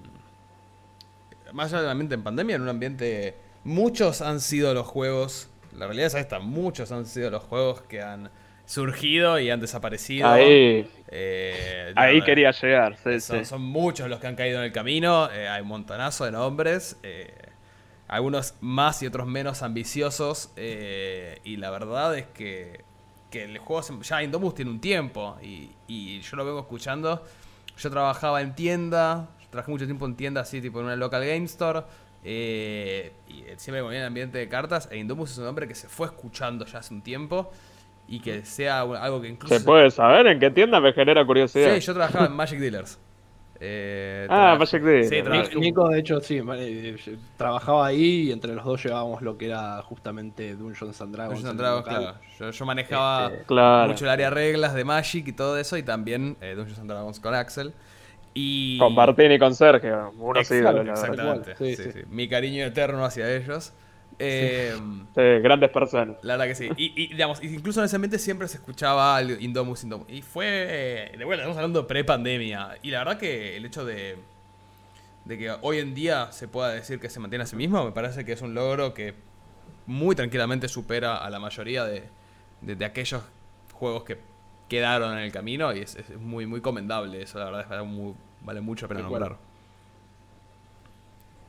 [1.53, 3.35] Más allá ambiente en pandemia, en un ambiente.
[3.65, 5.49] Muchos han sido los juegos.
[5.73, 8.31] La realidad es esta: muchos han sido los juegos que han
[8.65, 10.29] surgido y han desaparecido.
[10.29, 12.97] Ahí, eh, ahí quería llegar.
[13.21, 15.31] son, muchos los que han caído en el camino.
[15.33, 16.99] Eh, hay un montonazo de nombres.
[17.03, 17.33] Eh,
[18.09, 20.53] algunos más y otros menos ambiciosos.
[20.57, 22.85] y la verdad es que,
[23.31, 25.37] que el juego ya Indomus tiene un tiempo.
[25.43, 27.25] Y, y yo lo vengo escuchando
[27.77, 31.45] yo trabajaba en tienda, trabajé mucho tiempo en tienda así, tipo en una local game
[31.45, 31.83] store.
[32.29, 34.89] Eh, y siempre con el ambiente de cartas.
[34.91, 37.53] E Indomus es un hombre que se fue escuchando ya hace un tiempo.
[38.09, 39.59] Y que sea algo que incluso.
[39.59, 40.81] ¿Se puede saber en qué tienda?
[40.81, 41.75] Me genera curiosidad.
[41.75, 43.01] Sí, yo trabajaba en Magic Dealers.
[43.61, 45.49] Eh, ah, Magic Dealers.
[45.49, 46.97] Sí, Nico, de hecho, sí, eh,
[47.37, 51.43] trabajaba ahí y entre los dos llevábamos lo que era justamente Dungeons and Dragons.
[51.43, 51.87] Dungeons and Dragons,
[52.39, 52.53] claro.
[52.53, 56.55] Yo, manejaba este, mucho el área reglas de Magic y todo eso, y también eh,
[56.55, 57.73] Dungeons and Dragons con Axel.
[58.35, 58.79] Y...
[58.79, 61.57] Con Martín y con Sergio, uno Exactamente.
[61.57, 63.73] Sí, sí, Mi cariño eterno hacia ellos.
[64.19, 64.75] Eh,
[65.43, 66.17] grandes personas.
[66.23, 66.71] La verdad que sí.
[66.77, 70.09] Y, digamos, incluso en ese ambiente siempre se escuchaba Indomus, Indomus.
[70.11, 71.13] Y fue.
[71.17, 72.79] De vuelta, estamos hablando de pre-pandemia.
[72.83, 74.19] Y la verdad que el hecho de.
[75.25, 77.91] De que hoy en día se pueda decir que se mantiene a sí mismo, me
[77.91, 79.15] parece que es un logro que
[79.87, 82.05] muy tranquilamente supera a la mayoría de,
[82.61, 83.23] de, aquellos
[83.73, 84.19] juegos que
[84.69, 85.75] quedaron en el camino.
[85.75, 89.37] Y es, muy, muy comendable eso, la verdad, es muy, vale mucho la pena nombrar.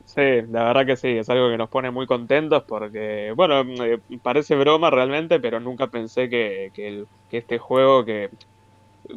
[0.08, 4.00] Sí, la verdad que sí, es algo que nos pone muy contentos porque, bueno, eh,
[4.22, 8.30] parece broma realmente, pero nunca pensé que, que, este juego, que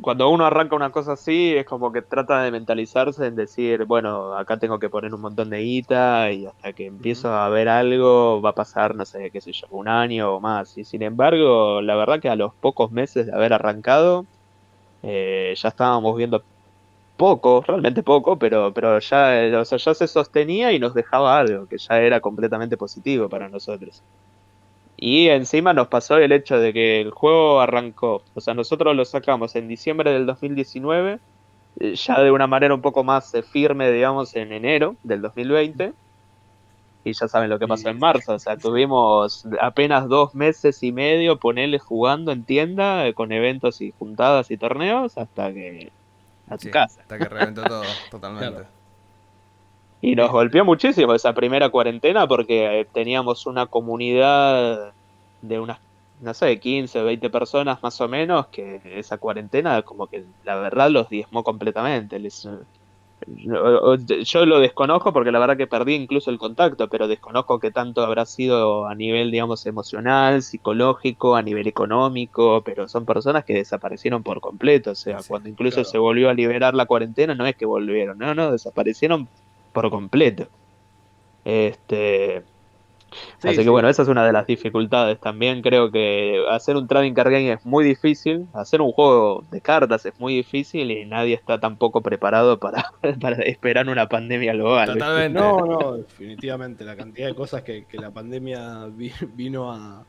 [0.01, 4.35] cuando uno arranca una cosa así, es como que trata de mentalizarse en decir, bueno,
[4.37, 8.41] acá tengo que poner un montón de guita y hasta que empiezo a ver algo
[8.41, 10.77] va a pasar, no sé, qué sé yo, un año o más.
[10.77, 14.27] Y sin embargo, la verdad que a los pocos meses de haber arrancado,
[15.01, 16.45] eh, ya estábamos viendo
[17.21, 21.67] poco, realmente poco, pero, pero ya, o sea, ya se sostenía y nos dejaba algo,
[21.67, 24.01] que ya era completamente positivo para nosotros.
[24.97, 29.05] Y encima nos pasó el hecho de que el juego arrancó, o sea, nosotros lo
[29.05, 31.19] sacamos en diciembre del 2019,
[31.79, 35.93] eh, ya de una manera un poco más eh, firme, digamos, en enero del 2020.
[37.03, 40.91] Y ya saben lo que pasó en marzo, o sea, tuvimos apenas dos meses y
[40.91, 45.91] medio ponerle jugando en tienda, eh, con eventos y juntadas y torneos, hasta que
[46.51, 47.01] a tu casa.
[47.01, 48.63] Hasta que reventó todo, totalmente.
[50.01, 54.93] Y nos golpeó muchísimo esa primera cuarentena porque eh, teníamos una comunidad
[55.41, 55.79] de unas,
[56.21, 60.55] no sé, 15 o 20 personas más o menos, que esa cuarentena como que la
[60.55, 62.19] verdad los diezmó completamente.
[62.19, 62.47] Les,
[63.27, 68.03] yo lo desconozco porque la verdad que perdí incluso el contacto, pero desconozco que tanto
[68.03, 74.23] habrá sido a nivel, digamos, emocional, psicológico, a nivel económico, pero son personas que desaparecieron
[74.23, 77.65] por completo, o sea, cuando incluso se volvió a liberar la cuarentena, no es que
[77.65, 79.27] volvieron, no, no, desaparecieron
[79.73, 80.47] por completo.
[81.45, 82.43] Este,
[83.43, 85.19] Así que bueno, esa es una de las dificultades.
[85.19, 89.61] También creo que hacer un trading card game es muy difícil, hacer un juego de
[89.61, 94.93] cartas es muy difícil y nadie está tampoco preparado para, para esperar una pandemia global.
[94.93, 95.39] Totalmente.
[95.39, 96.83] No, no, definitivamente.
[96.83, 98.87] La cantidad de cosas que, la pandemia
[99.33, 100.05] vino a,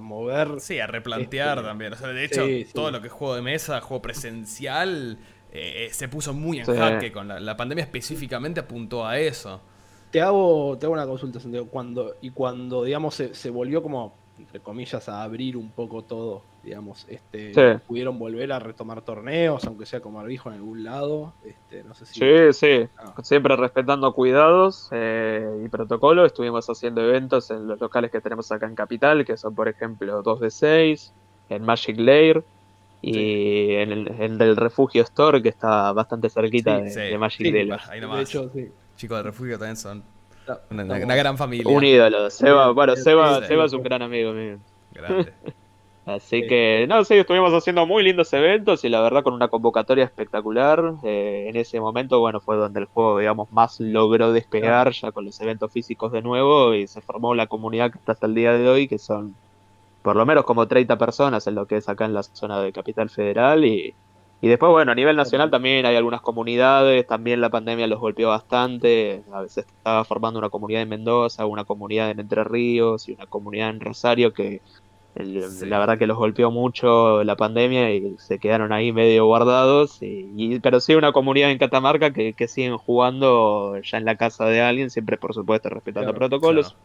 [0.00, 0.60] mover.
[0.60, 1.92] Sí, a replantear este, también.
[1.92, 5.18] O sea, de hecho, todo lo que es juego de mesa, juego presencial,
[5.52, 7.12] eh, se puso muy en jaque.
[7.12, 9.60] Con la pandemia específicamente apuntó a eso.
[10.14, 11.66] Te hago, te hago una consulta, Santiago.
[11.66, 17.04] Cuando, y cuando, digamos, se, volvió como, entre comillas, a abrir un poco todo, digamos,
[17.08, 21.32] este, pudieron volver a retomar torneos, aunque sea como dijo en algún lado.
[21.44, 22.20] Este, no sé si...
[22.20, 23.12] Sí, sí, ah.
[23.24, 26.24] siempre respetando cuidados eh, y protocolo.
[26.24, 30.22] Estuvimos haciendo eventos en los locales que tenemos acá en Capital, que son, por ejemplo,
[30.22, 31.12] 2 de 6,
[31.48, 32.44] en Magic Lair.
[33.02, 37.80] Y en, el, del Refugio Store, que está bastante cerquita de, Magic Lair.
[38.00, 38.70] De hecho, sí
[39.04, 40.02] chicos de refugio también son
[40.70, 41.70] una, gran familia.
[41.70, 42.30] Un ídolo.
[42.30, 44.58] Seba, bueno, Seba, Seba es un gran amigo mío.
[44.92, 45.30] Grande.
[46.06, 50.04] Así que, no, sí, estuvimos haciendo muy lindos eventos y la verdad con una convocatoria
[50.04, 50.94] espectacular.
[51.02, 55.26] Eh, en ese momento, bueno, fue donde el juego, digamos, más logró despegar ya con
[55.26, 58.52] los eventos físicos de nuevo y se formó la comunidad que está hasta el día
[58.52, 59.34] de hoy, que son
[60.02, 62.72] por lo menos como 30 personas en lo que es acá en la zona de
[62.72, 63.94] Capital Federal y,
[64.44, 68.28] y después, bueno, a nivel nacional también hay algunas comunidades, también la pandemia los golpeó
[68.28, 73.12] bastante, a veces estaba formando una comunidad en Mendoza, una comunidad en Entre Ríos y
[73.12, 74.60] una comunidad en Rosario que
[75.14, 80.60] la verdad que los golpeó mucho la pandemia y se quedaron ahí medio guardados, y,
[80.60, 84.90] pero sí una comunidad en Catamarca que, siguen jugando ya en la casa de alguien,
[84.90, 86.76] siempre por supuesto respetando protocolos.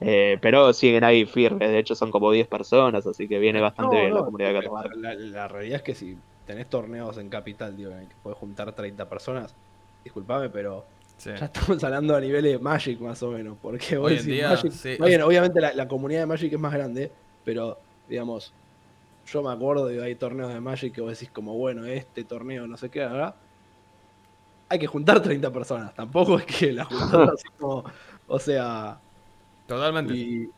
[0.00, 4.00] Eh, pero siguen ahí firmes, de hecho son como 10 personas, así que viene bastante
[4.00, 4.94] bien la comunidad de Catamarca.
[4.96, 8.72] la, realidad es que si tenés torneos en Capital, digo, en el que puedes juntar
[8.72, 9.54] 30 personas,
[10.04, 10.84] disculpame, pero
[11.22, 13.56] ya estamos hablando a niveles de Magic más o menos.
[13.60, 14.58] Porque hoy, en día,
[15.24, 17.10] obviamente la, comunidad de Magic es más grande,
[17.44, 17.78] pero
[18.08, 18.52] digamos,
[19.26, 22.66] yo me acuerdo de hay torneos de Magic que vos decís como, bueno, este torneo
[22.66, 23.34] no sé qué, ¿verdad?
[24.68, 27.84] Hay que juntar 30 personas, tampoco es que la juntamos así como,
[28.26, 28.98] o sea...
[29.66, 30.50] Totalmente.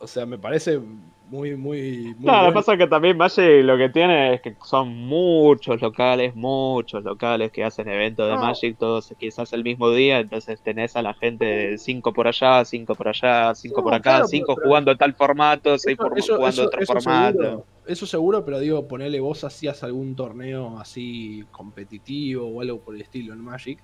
[0.00, 0.80] o sea, me parece
[1.30, 2.26] muy, muy, muy.
[2.26, 5.80] No, lo que pasa es que también Magic lo que tiene es que son muchos
[5.80, 10.96] locales, muchos locales que hacen eventos de Magic, todos quizás el mismo día, entonces tenés
[10.96, 14.96] a la gente de 5 por allá, 5 por allá, 5 por acá, 5 jugando
[14.96, 17.64] tal formato, 6 jugando otro formato.
[17.86, 23.02] eso seguro, pero digo, ponerle vos hacías algún torneo así competitivo o algo por el
[23.02, 23.78] estilo en Magic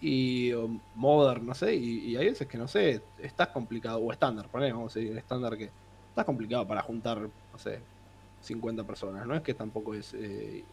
[0.00, 0.52] y
[0.94, 4.96] Modern, no sé, y, hay veces que no sé, estás complicado, o estándar, ponemos, vamos
[4.96, 5.70] a decir, estándar que
[6.18, 7.78] está complicado para juntar, no sé,
[8.42, 9.24] 50 personas.
[9.24, 10.64] No es que tampoco es, eh,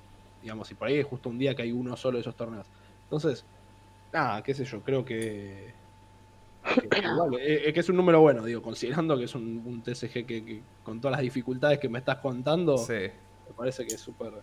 [0.41, 2.65] digamos, y por ahí es justo un día que hay uno solo de esos torneos.
[3.03, 3.45] Entonces,
[4.11, 5.71] nada, qué sé yo, creo que.
[6.89, 11.11] que, que es un número bueno, digo, considerando que es un, TCG que, con todas
[11.11, 14.33] las dificultades que me estás contando, me parece que es súper.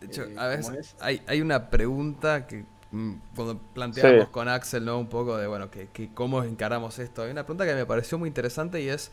[0.00, 4.84] De hecho, eh, a veces hay, hay una pregunta que mm, cuando planteamos con Axel,
[4.84, 4.98] ¿no?
[4.98, 7.22] Un poco de, bueno, que, que, cómo encaramos esto.
[7.22, 9.12] Hay una pregunta que me pareció muy interesante y es,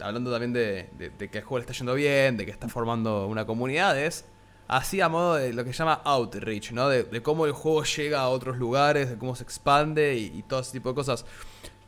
[0.00, 3.46] hablando también de, que el juego le está yendo bien, de que está formando una
[3.46, 4.24] comunidad, es
[4.68, 6.88] así a modo de lo que se llama outreach, ¿no?
[6.88, 10.72] De, cómo el juego llega a otros lugares, de cómo se expande y, todo ese
[10.72, 11.24] tipo de cosas.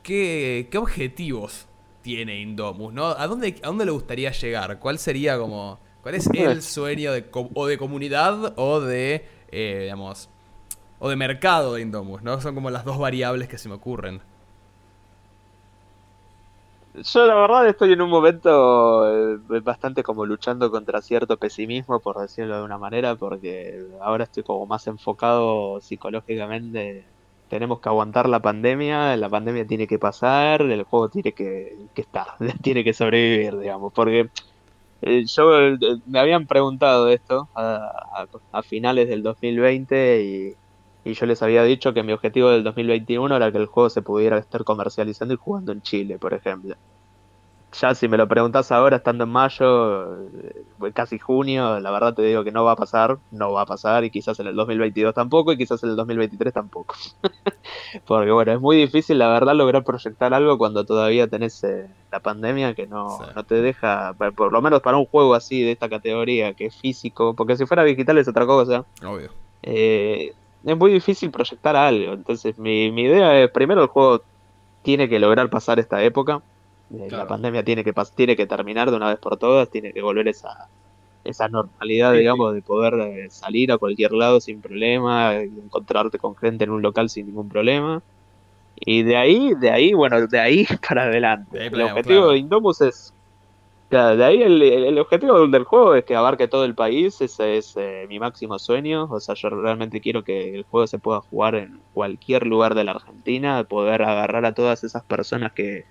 [0.02, 1.66] ¿Qué, objetivos
[2.02, 3.06] tiene Indomus, ¿no?
[3.06, 4.78] ¿A dónde, ¿A dónde le gustaría llegar?
[4.78, 5.78] ¿Cuál sería como...
[6.02, 10.30] ¿Cuál es el sueño de, o de comunidad o de, eh, digamos,
[11.00, 12.40] o de mercado de Indomus, ¿no?
[12.40, 14.22] Son como las dos variables que se me ocurren.
[17.02, 22.18] Yo la verdad estoy en un momento eh, bastante como luchando contra cierto pesimismo, por
[22.20, 27.04] decirlo de una manera, porque ahora estoy como más enfocado psicológicamente.
[27.48, 32.26] Tenemos que aguantar la pandemia, la pandemia tiene que pasar, el juego tiene que, estar,
[32.62, 34.28] tiene que sobrevivir, digamos, porque
[35.02, 40.54] eh, yo eh, me habían preguntado esto a, a, finales del 2020 y,
[41.04, 44.02] y yo les había dicho que mi objetivo del 2021 era que el juego se
[44.02, 46.76] pudiera estar comercializando y jugando en Chile, por ejemplo
[47.72, 52.22] ya si me lo preguntas ahora, estando en mayo, eh, casi junio, la verdad te
[52.22, 55.14] digo que no va a pasar, no va a pasar, y quizás en el 2022
[55.14, 56.94] tampoco, y quizás en el 2023 tampoco.
[58.06, 62.20] Porque bueno, es muy difícil, la verdad, lograr proyectar algo cuando todavía tenés eh, la
[62.20, 65.88] pandemia que no, no te deja, por lo menos para un juego así de esta
[65.88, 68.84] categoría, que es físico, porque si fuera digital es otra cosa.
[69.04, 69.30] Obvio.
[69.62, 70.32] Eh,
[70.64, 72.12] es muy difícil proyectar algo.
[72.12, 74.22] Entonces, mi, mi idea es, primero el juego
[74.82, 76.42] tiene que lograr pasar esta época.
[76.92, 80.02] Eh, La pandemia tiene que, tiene que terminar de una vez por todas, tiene que
[80.02, 80.68] volver esa,
[81.24, 86.34] esa normalidad, Sí, digamos, de poder eh, salir a cualquier lado sin problema, encontrarte con
[86.36, 88.02] gente en un local sin ningún problema.
[88.80, 91.66] Y de ahí, de ahí, bueno, de ahí para adelante.
[91.66, 92.30] El objetivo claro.
[92.30, 93.12] de Indomus es.
[93.88, 97.74] Claro, de ahí el, objetivo del juego es que abarque todo el país, ese es
[97.76, 99.08] eh, mi máximo sueño.
[99.10, 102.84] O sea, yo realmente quiero que el juego se pueda jugar en cualquier lugar de
[102.84, 105.84] la Argentina, poder agarrar a todas esas personas que,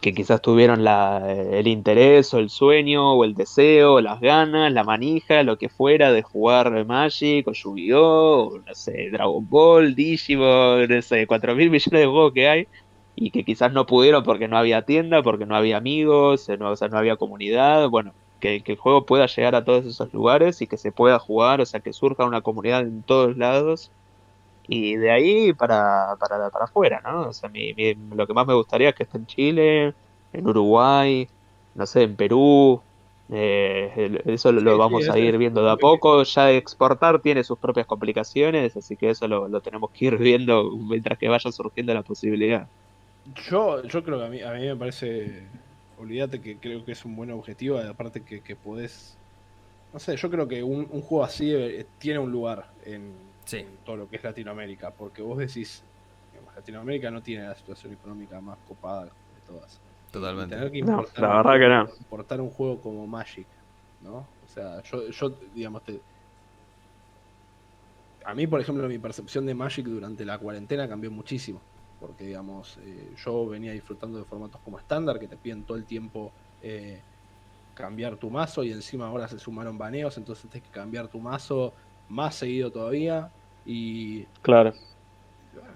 [0.00, 4.84] que quizás tuvieron la, el interés o el sueño o el deseo, las ganas, la
[4.84, 8.48] manija, lo que fuera de jugar Magic o Yu-Gi-Oh!
[8.54, 12.68] o no sé, Dragon Ball, Digimon, no sé, 4 mil millones de juegos que hay
[13.20, 16.70] y que quizás no pudieron porque no había tienda, porque no había amigos, eh, no,
[16.72, 20.12] o sea, no había comunidad, bueno, que, que el juego pueda llegar a todos esos
[20.12, 23.92] lugares y que se pueda jugar, o sea, que surja una comunidad en todos lados
[24.64, 27.28] y de ahí para, para, para afuera, ¿no?
[27.28, 29.96] O sea, mi- mi- lo que más me gustaría es que esté en Chile,
[30.32, 31.30] en Uruguay,
[31.74, 32.84] no sé, en Perú.
[33.30, 36.22] eh, eso lo, lo Sí, sí, vamos a ir viendo de a poco.
[36.24, 40.70] Ya exportar tiene sus propias complicaciones, así que eso lo, lo tenemos que ir viendo
[40.88, 42.68] mientras que vaya surgiendo la posibilidad.
[43.34, 45.46] Yo, yo creo que a mí, a mí me parece.
[45.98, 47.78] Olvídate que creo que es un buen objetivo.
[47.78, 49.16] Aparte que, que podés.
[49.92, 53.12] No sé, yo creo que un, un juego así eh, tiene un lugar en,
[53.44, 53.58] Sí.
[53.58, 54.90] en todo lo que es Latinoamérica.
[54.90, 55.82] Porque vos decís.
[56.32, 59.10] digamos, Latinoamérica no tiene la situación económica más copada de
[59.46, 59.80] todas.
[60.08, 60.72] Y tener Totalmente.
[60.72, 61.98] que No, importar, la verdad que no.
[61.98, 63.46] importar un juego como Magic,
[64.02, 64.16] ¿no?
[64.18, 66.00] O sea, yo, yo digamos, te...
[68.24, 71.60] a mí, por ejemplo, mi percepción de Magic durante la cuarentena cambió muchísimo.
[71.98, 75.86] Porque, digamos, eh, yo venía disfrutando de formatos como estándar, que te piden todo el
[75.86, 77.04] tiempo eh,
[77.74, 81.74] cambiar tu mazo, y encima ahora se sumaron baneos, entonces tienes que cambiar tu mazo
[82.08, 83.32] más seguido todavía.
[83.64, 84.72] Y Claro.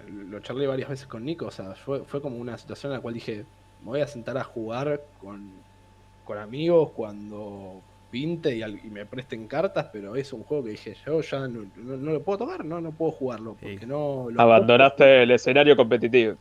[0.09, 3.03] lo charlé varias veces con Nico, o sea, fue, fue como una situación en la
[3.03, 5.65] cual dije, me voy a sentar a jugar con,
[6.25, 10.71] con amigos cuando pinte y, al- y me presten cartas, pero es un juego que
[10.73, 13.87] dije, yo ya no, no- no lo puedo tocar, no, no puedo jugarlo, porque Sí.
[13.87, 14.29] no...
[14.31, 16.37] lo- Abandonaste el escenario competitivo.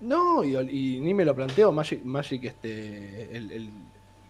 [0.00, 3.72] No, y, y ni me lo planteo, Magic, Magic este, el, el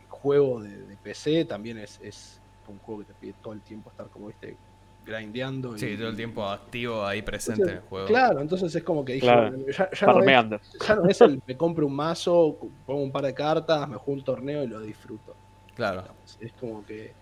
[0.09, 3.91] juego de, de PC también es, es un juego que te pide todo el tiempo
[3.91, 4.57] estar como, viste,
[5.05, 5.77] grindeando.
[5.77, 8.07] y- Sí, todo el tiempo activo ahí presente Entonces, en el juego.
[8.07, 9.55] Claro, entonces es como que dije, Claro.
[9.77, 13.27] ya, ya no es, ya no es el me compro un mazo, pongo un par
[13.27, 15.37] de cartas, me juego un torneo y lo disfruto.
[15.79, 16.03] Claro.
[16.03, 16.39] digamos.
[16.41, 17.13] Es como que.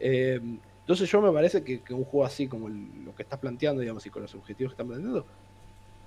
[0.00, 0.40] eh,
[0.80, 3.80] entonces, yo me parece que, que un juego así como el- lo que estás planteando,
[3.80, 5.26] digamos, y con los objetivos que están planteando,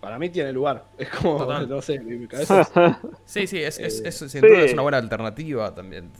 [0.01, 0.85] para mí tiene lugar.
[0.97, 1.69] Es como, Total.
[1.69, 2.71] no sé, mi, mi cabeza es-
[3.25, 4.39] Sí, sí, es, es, Eh, es- sin sí.
[4.39, 6.11] duda es una buena alternativa también.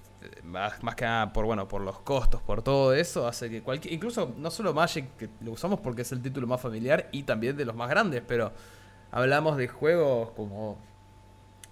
[0.44, 3.94] Más, más que nada por bueno por los costos, por todo eso, hace que cualquier,
[3.94, 7.56] incluso no solo Magic, que lo usamos porque es el título más familiar y también
[7.56, 8.52] de los más grandes, pero
[9.12, 10.78] hablamos de juegos como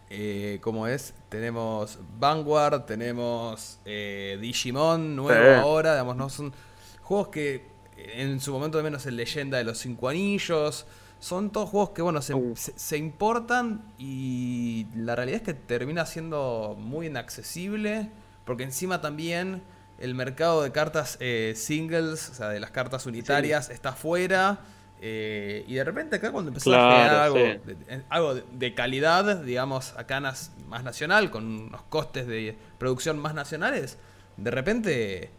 [0.10, 5.60] eh, como es, tenemos Vanguard, tenemos eh, Digimon nuevo Sí.
[5.62, 6.54] ahora, digamos, no son
[7.02, 7.66] juegos que
[7.98, 10.86] en su momento de menos el Leyenda de los Cinco Anillos,
[11.20, 12.54] son todos juegos que bueno, se, Uh.
[12.56, 18.12] se- se importan y la realidad es que termina siendo muy inaccesible,
[18.46, 19.64] porque encima también
[20.00, 24.60] el mercado de cartas eh, singles, o sea, de las cartas unitarias, está fuera.
[25.02, 27.44] Eh, y de repente acá cuando empezás a generar algo, sí.
[27.66, 33.34] de, algo de, calidad, digamos, acá nas- más nacional, con unos costes de producción más
[33.36, 33.98] nacionales,
[34.38, 35.30] de repente,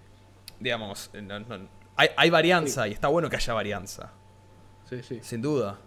[0.60, 4.12] digamos, no- no- hay, hay varianza y está bueno que haya varianza,
[4.88, 5.18] Sí, sí.
[5.22, 5.78] sin duda.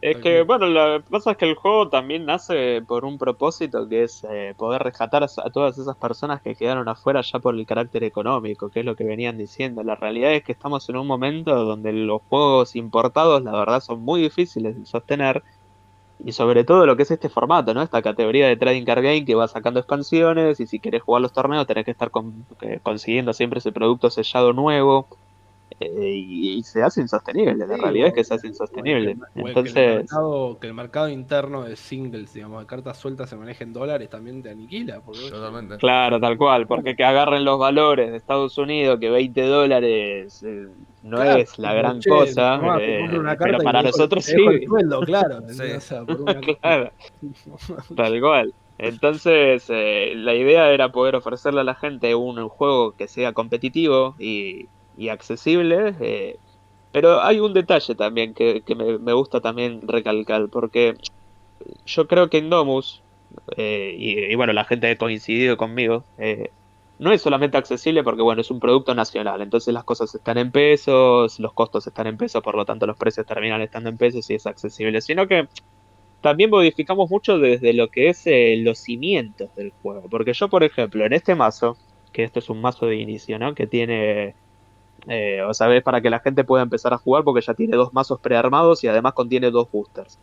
[0.00, 3.88] Es que, bueno, lo que pasa es que el juego también nace por un propósito
[3.88, 7.56] que es eh, poder rescatar a, a todas esas personas que quedaron afuera ya por
[7.56, 9.82] el carácter económico, que es lo que venían diciendo.
[9.82, 14.00] La realidad es que estamos en un momento donde los juegos importados, la verdad, son
[14.00, 15.42] muy difíciles de sostener.
[16.18, 17.82] Y sobre todo lo que es este formato, ¿no?
[17.82, 21.32] Esta categoría de trading card game que va sacando expansiones y si querés jugar los
[21.32, 25.08] torneos tenés que estar con- eh, consiguiendo siempre ese producto sellado nuevo.
[25.80, 29.14] Eh, y, y se hace insostenible, la Sí, realidad es que se hace o insostenible.
[29.14, 32.96] que o que el Entonces, mercado- que el mercado interno de singles, digamos, de cartas
[32.98, 35.00] sueltas se maneje en dólares, también te aniquila.
[35.02, 35.76] Totalmente.
[35.78, 40.66] Claro, tal cual, porque que agarren los valores de Estados Unidos, que 20 dólares eh,
[41.02, 43.08] no Claro, es la gran che, cosa, te eh,
[43.40, 44.34] pero para nosotros sí,
[44.66, 45.40] sueldo, claro.
[45.48, 45.62] Sí.
[45.76, 46.92] O sea, por una- claro,
[47.94, 48.54] tal cual.
[48.78, 54.14] Entonces, eh, la idea era poder ofrecerle a la gente un juego que sea competitivo
[54.18, 56.36] y, y accesible, eh,
[56.92, 60.96] pero hay un detalle también que, me, gusta también recalcar, porque
[61.86, 63.02] yo creo que Indomus,
[63.56, 66.50] eh, y, y bueno, la gente ha coincidido conmigo, eh,
[66.98, 70.50] no es solamente accesible porque, bueno, es un producto nacional, entonces las cosas están en
[70.50, 74.28] pesos, los costos están en pesos, por lo tanto los precios terminan estando en pesos
[74.30, 75.48] y es accesible, sino que
[76.20, 80.64] también modificamos mucho desde lo que es eh, los cimientos del juego, porque yo, por
[80.64, 81.76] ejemplo, en este mazo,
[82.12, 83.54] que esto es un mazo de inicio, ¿no?
[83.54, 84.34] Que tiene,
[85.06, 87.76] eh, o sea, es para que la gente pueda empezar a jugar porque ya tiene
[87.76, 90.18] dos mazos prearmados y además contiene dos boosters.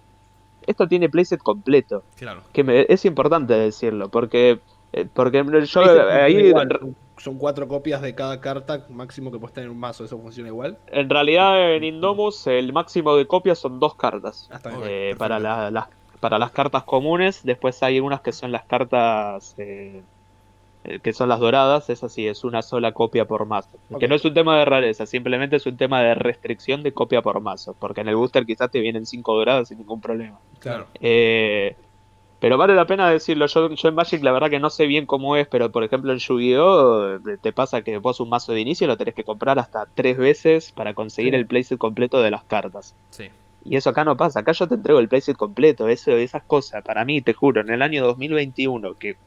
[0.68, 2.04] Esto tiene playset completo.
[2.18, 2.42] Claro.
[2.52, 4.60] Que es importante decirlo, porque
[4.96, 6.54] eh, porque yo ahí
[7.18, 10.78] son cuatro copias de cada carta máximo que puedes tener un mazo, ¿eso funciona igual?
[10.88, 14.50] En realidad en Indomus el máximo de copias son dos cartas.
[14.52, 15.88] Ah, eh, para, las,
[16.22, 20.02] para las cartas comunes, después hay unas que son las cartas eh,
[21.02, 23.78] que son las doradas, esa sí es una sola copia por mazo.
[24.00, 27.22] Que no es un tema de rareza, simplemente es un tema de restricción de copia
[27.22, 30.40] por mazo, porque en el booster quizás te vienen cinco doradas sin ningún problema.
[30.60, 30.88] Claro.
[32.46, 33.48] Pero vale la pena decirlo.
[33.48, 36.12] Yo, yo en Magic la verdad que no sé bien cómo es, pero por ejemplo
[36.12, 37.20] en Yu-Gi-Oh!
[37.42, 40.72] te pasa que vos un mazo de inicio lo tenés que comprar hasta tres veces
[40.72, 42.94] para conseguir el playset completo de las cartas.
[43.10, 43.30] Sí.
[43.64, 44.42] Y eso acá no pasa.
[44.42, 45.88] Acá yo te entrego el playset completo.
[45.88, 49.18] Eso, esas cosas, para mí, te juro, en el año 2021, que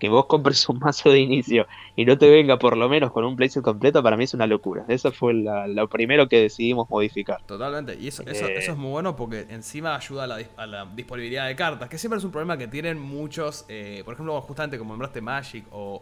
[0.00, 3.24] que vos compres un mazo de inicio y no te venga por lo menos con
[3.24, 4.84] un playset completo, para mí es una locura.
[4.88, 7.42] Eso fue lo primero que decidimos modificar.
[7.46, 10.24] Totalmente, y eso, eso, eso es muy bueno porque encima ayuda
[10.56, 14.14] a la, disponibilidad de cartas, que siempre es un problema que tienen muchos, eh, por
[14.14, 16.00] ejemplo, justamente como nombraste Magic o,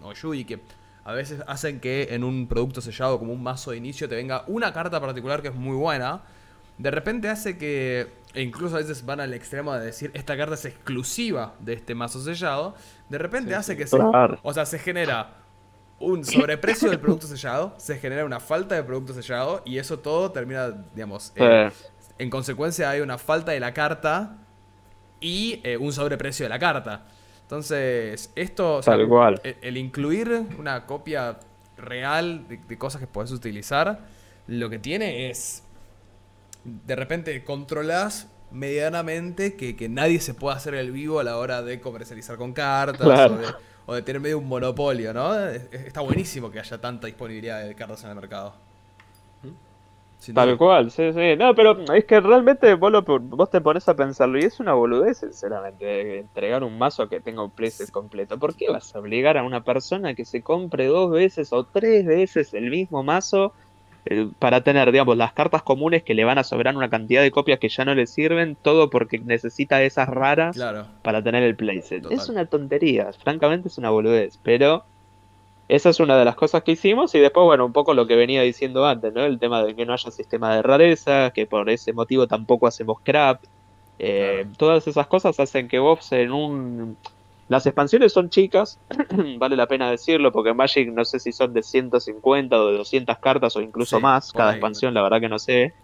[0.00, 0.60] o, o Yugi, que
[1.04, 4.44] a veces hacen que en un producto sellado como un mazo de inicio te venga
[4.46, 6.22] una carta particular que es muy buena.
[6.78, 10.54] De repente hace que, e incluso a veces van al extremo de decir, esta carta
[10.54, 12.74] es exclusiva de este mazo sellado
[13.10, 13.98] de repente hace que se.
[14.42, 15.34] O sea, se genera
[15.98, 20.30] un sobreprecio del producto sellado, se genera una falta de producto sellado y eso todo
[20.30, 21.32] termina, digamos.
[21.34, 21.70] Eh,
[22.18, 24.38] en consecuencia, hay una falta de la carta
[25.20, 27.04] y eh, un sobreprecio de la carta.
[27.42, 28.80] Entonces, esto.
[28.80, 29.40] Tal cual.
[29.42, 31.38] El, incluir una copia
[31.76, 34.00] real de, cosas que puedes utilizar,
[34.46, 35.64] lo que tiene es.
[36.62, 41.80] De repente controlas medianamente que, nadie se pueda hacer el vivo a la hora de
[41.80, 43.30] comercializar con cartas
[43.86, 45.36] o, de, tener medio un monopolio, ¿no?
[45.38, 48.54] Está buenísimo que haya tanta disponibilidad de cartas en el mercado.
[50.34, 51.34] Tal cual, sí, sí.
[51.36, 52.92] No, pero es que realmente vos,
[53.22, 57.42] vos te pones a pensarlo y es una boludez, sinceramente, entregar un mazo que tenga
[57.42, 58.38] un playset completo.
[58.38, 62.04] ¿Por qué vas a obligar a una persona que se compre dos veces o tres
[62.04, 63.54] veces el mismo mazo
[64.06, 67.30] eh, para tener, digamos, las cartas comunes que le van a sobrar una cantidad de
[67.30, 70.58] copias que ya no le sirven, todo porque necesita esas raras
[71.02, 72.10] para tener el playset.
[72.10, 74.84] Es una tontería, francamente es una boludez, pero
[75.68, 78.16] esa es una de las cosas que hicimos y después, bueno, un poco lo que
[78.16, 79.24] venía diciendo antes, ¿no?
[79.24, 82.98] El tema de que no haya sistema de rareza, que por ese motivo tampoco hacemos
[83.02, 83.42] crap.
[83.98, 86.96] Eh, todas esas cosas hacen que vos en un
[87.50, 88.78] las expansiones son chicas,
[89.38, 93.18] vale la pena decirlo, porque Magic no sé si son de 150 o de 200
[93.18, 95.74] cartas o incluso más cada expansión, la verdad que no sé.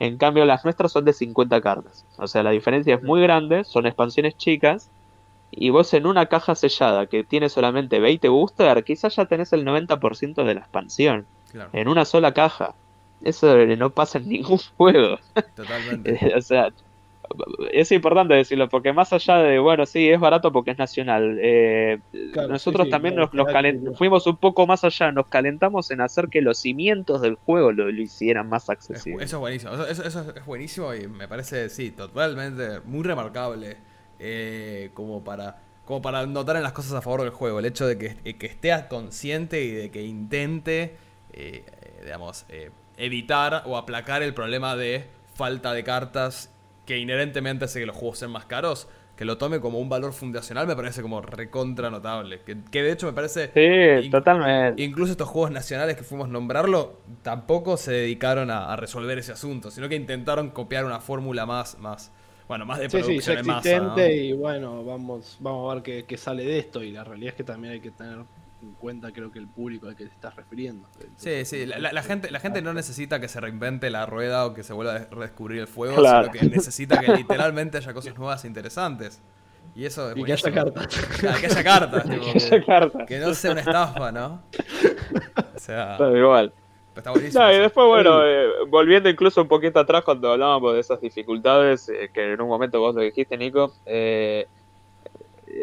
[0.00, 2.06] En cambio, las nuestras son de 50 cartas.
[2.16, 4.88] O sea, la diferencia es muy grande, son expansiones chicas.
[5.50, 9.66] Y vos en una caja sellada que tiene solamente 20 booster, quizás ya tenés el
[9.66, 11.26] 90% de la expansión.
[11.74, 12.74] En una sola caja.
[13.22, 15.18] Eso no pasa en ningún juego.
[15.54, 16.32] Totalmente.
[16.36, 16.72] o sea,
[17.72, 21.98] es importante decirlo, porque más allá de, bueno, sí, es barato porque es nacional, eh,
[22.48, 23.30] nosotros también nos,
[23.96, 27.90] fuimos un poco más allá, nos calentamos en hacer que los cimientos del juego lo,
[27.90, 29.24] hicieran más accesible.
[29.24, 33.76] Eso es buenísimo, eso, es buenísimo y me parece, sí, totalmente muy remarcable
[34.18, 37.86] eh, como para como para notar en las cosas a favor del juego, el hecho
[37.86, 40.96] de que, que esté consciente y de que intente,
[41.34, 41.62] eh,
[42.02, 42.46] digamos,
[42.96, 45.04] evitar o aplacar el problema de
[45.34, 46.53] falta de cartas
[46.86, 50.12] que inherentemente hace que los juegos sean más caros, que lo tome como un valor
[50.12, 52.40] fundacional me parece como recontra notable.
[52.40, 53.50] Que, de hecho me parece...
[53.54, 54.82] Sí, totalmente.
[54.82, 59.70] Incluso estos juegos nacionales que fuimos a nombrarlo, tampoco se dedicaron a, resolver ese asunto,
[59.70, 62.12] sino que intentaron copiar una fórmula más, más,
[62.48, 66.44] bueno, más de producción sí, sí, Y bueno, vamos, vamos a ver qué, qué, sale
[66.44, 66.82] de esto.
[66.82, 68.18] Y la realidad es que también hay que tener
[68.64, 70.88] en cuenta creo que el público al que te estás refiriendo.
[71.16, 74.62] sí, sí, la, gente, la gente no necesita que se reinvente la rueda o que
[74.62, 78.48] se vuelva a redescubrir el fuego, sino que necesita que literalmente haya cosas nuevas e
[78.48, 79.22] interesantes.
[79.74, 80.86] Y eso y que haya cartas.
[81.20, 83.06] que haya cartas.
[83.06, 84.42] que, no sea una estafa, ¿no?
[85.54, 85.96] O sea...
[86.14, 86.52] igual.
[86.96, 87.50] Está buenísimo.
[87.50, 92.10] y después, bueno, eh, volviendo incluso un poquito atrás cuando hablábamos de esas dificultades, eh,
[92.12, 94.46] que en un momento vos lo dijiste, Nico, eh,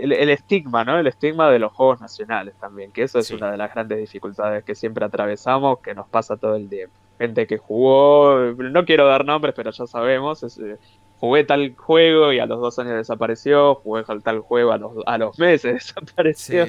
[0.02, 0.98] el, estigma, ¿no?
[1.00, 4.64] El estigma de los juegos nacionales también, que eso es una de las grandes dificultades
[4.64, 6.96] que siempre atravesamos, que nos pasa todo el tiempo.
[7.18, 10.78] Gente que jugó, no quiero dar nombres, pero ya sabemos, eh,
[11.18, 15.18] jugué tal juego y a los dos años desapareció, jugué tal juego a los, a
[15.18, 16.66] los meses desapareció.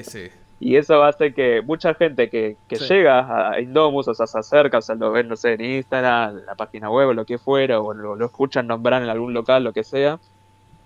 [0.59, 2.85] Y eso hace que mucha gente que, que Sí.
[2.87, 6.37] llega a Indomus, o sea, se acerca, o sea, lo ven, no sé, en Instagram,
[6.39, 9.33] en la página web, o lo que fuera, o lo, lo escuchan nombrar en algún
[9.33, 10.19] local, lo que sea,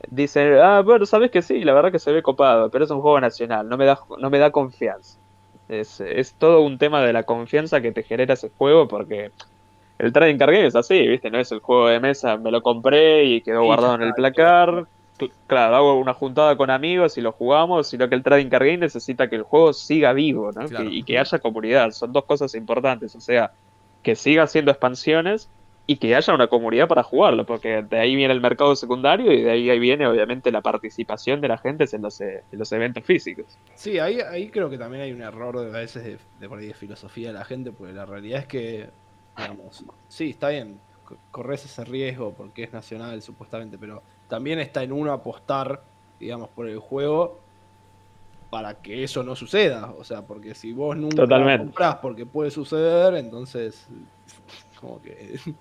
[0.09, 3.01] dicen, ah, bueno, sabes que sí, la verdad que se ve copado, pero es un
[3.01, 5.19] juego nacional, no me da, no me da confianza.
[5.67, 9.31] Es, es todo un tema de la confianza que te genera ese juego, porque
[9.97, 11.29] el trading card game es así, ¿viste?
[11.31, 14.87] No es el juego de mesa, me lo compré y quedó guardado en el placar.
[15.19, 18.65] Cl- Claro, hago una juntada con amigos y lo jugamos, sino que el trading card
[18.65, 20.67] game necesita que el juego siga vivo, ¿no?
[20.67, 20.89] Claro.
[20.89, 21.91] Que- y que haya comunidad.
[21.91, 23.51] Son dos cosas importantes, o sea,
[24.03, 25.51] que siga haciendo expansiones
[25.87, 29.41] y que haya una comunidad para jugarlo, porque de ahí viene el mercado secundario y
[29.43, 32.71] de ahí, ahí viene obviamente la participación de la gente en los, e- en los
[32.73, 33.57] eventos físicos.
[33.75, 36.59] Sí, ahí, ahí creo que también hay un error de, a veces de, de por
[36.59, 38.93] ahí de filosofía de la gente, porque la realidad es que,
[39.35, 44.83] digamos, sí, está bien, co- corres ese riesgo porque es nacional supuestamente, pero también está
[44.83, 45.87] en uno apostar,
[46.19, 47.45] digamos, por el juego
[48.49, 49.91] para que eso no suceda.
[49.93, 51.65] O sea, porque si vos nunca Totalmente.
[51.67, 53.87] compras porque puede suceder, entonces
[54.77, 55.35] como que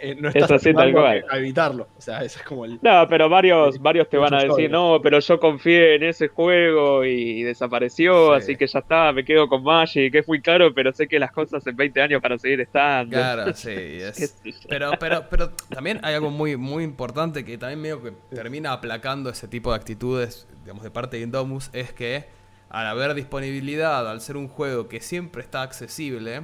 [0.00, 1.24] eh, no Es estás así tal cual.
[1.30, 1.86] a evitarlo.
[1.96, 2.80] O sea, ese es como el...
[2.82, 7.04] No, pero varios, varios te van a decir, no, pero yo confié en ese juego
[7.04, 8.42] y desapareció, Sí.
[8.42, 11.18] así que ya está, me quedo con Magic, que es muy caro, pero sé que
[11.20, 13.16] las cosas en 20 años para seguir estando.
[13.16, 13.70] Claro, sí.
[13.70, 14.36] es-
[14.68, 19.30] Pero, pero, pero también hay algo muy, muy importante que también medio que termina aplacando
[19.30, 22.24] ese tipo de actitudes, digamos, de parte de Indomus, es que
[22.68, 26.42] al haber disponibilidad, al ser un juego que siempre está accesible,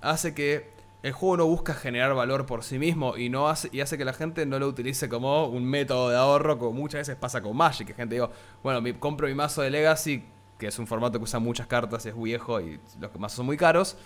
[0.00, 0.70] hace que
[1.02, 4.04] el juego no busca generar valor por sí mismo y no hace, y hace que
[4.04, 7.56] la gente no lo utilice como un método de ahorro, como muchas veces pasa con
[7.56, 8.30] Magic, que gente digo,
[8.62, 10.24] bueno, compro mi mazo de Legacy,
[10.58, 13.56] que es un formato que usa muchas cartas, es viejo y los mazos son muy
[13.56, 13.96] caros.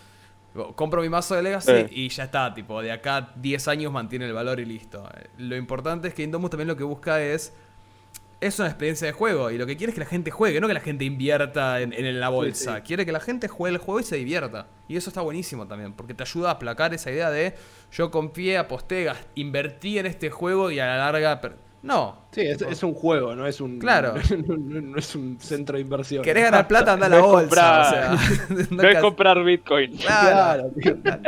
[0.77, 4.33] Compro mi mazo de Legacy y ya está, tipo, de acá 10 años mantiene el
[4.33, 5.05] valor y listo.
[5.37, 7.53] Lo importante es que Indomus también lo que busca es.
[8.47, 10.69] Es una experiencia de juego y lo que quiere es que la gente juegue, no
[10.69, 12.77] que la gente invierta en, en la bolsa.
[12.77, 12.83] sí.
[12.83, 14.67] Quiere que la gente juegue el juego y se divierta.
[14.89, 17.55] Y eso está buenísimo también, porque te ayuda a aplacar esa idea de
[17.93, 21.41] yo confié, aposté, invertí en este juego y a la larga.
[21.41, 21.57] per-".
[21.83, 22.19] No.
[22.33, 23.79] Sí, es, es un juego, no es un...
[23.79, 24.15] Claro.
[24.47, 26.23] No, no- no es un centro de inversión.
[26.23, 27.41] Querés ganar plata, anda a la bolsa.
[27.49, 28.11] comprar- o sea,
[28.51, 29.97] anda No al es cas- comprar Bitcoin.
[29.97, 30.71] Claro,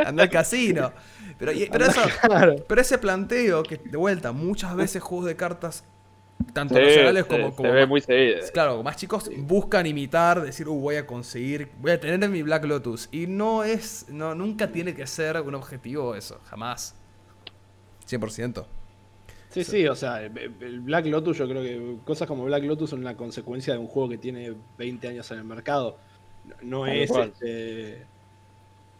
[0.05, 0.91] anda al casino.
[1.39, 2.55] Pero, y- pero eso, Claro.
[2.67, 5.83] Pero ese planteo, que de vuelta, muchas veces juegos de cartas,
[6.53, 8.39] tanto Sí, nacionales como, se como ve más- muy seguido.
[8.53, 12.41] claro, más chicos, buscan imitar, decir, uh, voy a conseguir, voy a tener en mi
[12.41, 13.09] Black Lotus.
[13.11, 16.95] Y no es, no, nunca tiene que ser un objetivo eso, jamás.
[18.07, 18.65] 100%.
[19.49, 22.99] Sí, sí, o sea, el Black Lotus, yo creo que cosas como Black Lotus son
[22.99, 25.97] una consecuencia de un juego que tiene 20 años en el mercado.
[26.61, 28.05] No, no es este,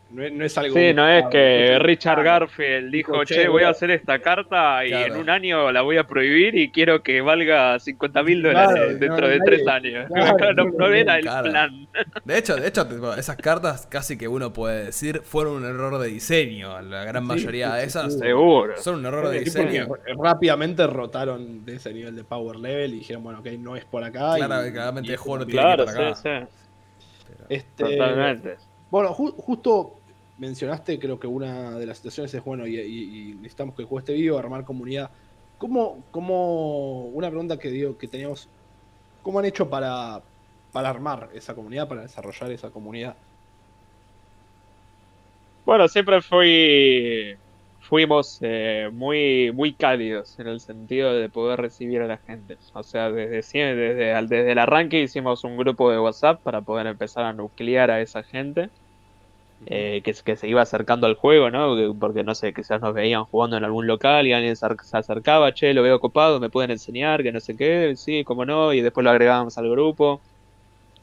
[0.09, 0.75] no, es, no es algo.
[0.75, 2.23] Sí, no es que Richard.
[2.23, 5.13] Garfield dijo, che, "Che, voy a hacer esta carta y Claro.
[5.15, 8.87] en un año la voy a prohibir y quiero que valga 50 mil dólares Claro,
[8.97, 10.07] dentro no, de nadie- tres años.
[10.13, 11.49] claro, no, era el claro.
[11.51, 11.87] plan.
[12.25, 12.87] De hecho, de hecho,
[13.17, 16.81] esas cartas casi que uno puede decir fueron un error de diseño.
[16.81, 18.19] La gran Sí, mayoría sí, de esas sí.
[18.19, 18.77] Seguro.
[18.77, 19.87] son un error de diseño.
[20.21, 24.03] rápidamente rotaron de ese nivel de power level y dijeron, bueno, ok, no es por
[24.03, 24.37] acá.
[24.37, 26.47] y- Claro, claramente y el juego no tiene Claro, que ir para sí, acá.
[26.47, 26.53] sí.
[27.49, 28.55] Este, Totalmente.
[28.89, 30.03] Bueno, ju- justo
[30.37, 34.13] mencionaste, creo que una de las situaciones es, bueno, y, necesitamos que el juego esté
[34.13, 35.11] vivo, armar comunidad.
[35.57, 38.51] ¿Cómo, cómo, una pregunta que digo que teníamos,
[39.21, 40.25] ¿cómo han hecho para,
[40.71, 43.19] para armar esa comunidad, para desarrollar esa comunidad?
[45.65, 47.35] Bueno, siempre fui,
[47.87, 52.59] fuimos eh, muy, muy cálidos en el sentido de poder recibir a la gente.
[52.73, 53.41] O sea, desde,
[53.75, 58.01] desde, desde el arranque hicimos un grupo de WhatsApp para poder empezar a nuclear a
[58.01, 58.71] esa gente
[59.65, 61.75] eh, que, que se iba acercando al juego, ¿no?
[61.75, 65.53] Que- Porque no sé, quizás nos veían jugando en algún local y alguien se acercaba,
[65.53, 68.81] che, lo veo copado, me pueden enseñar, que no sé qué, sí, cómo no, y
[68.81, 70.23] después lo agregábamos al grupo.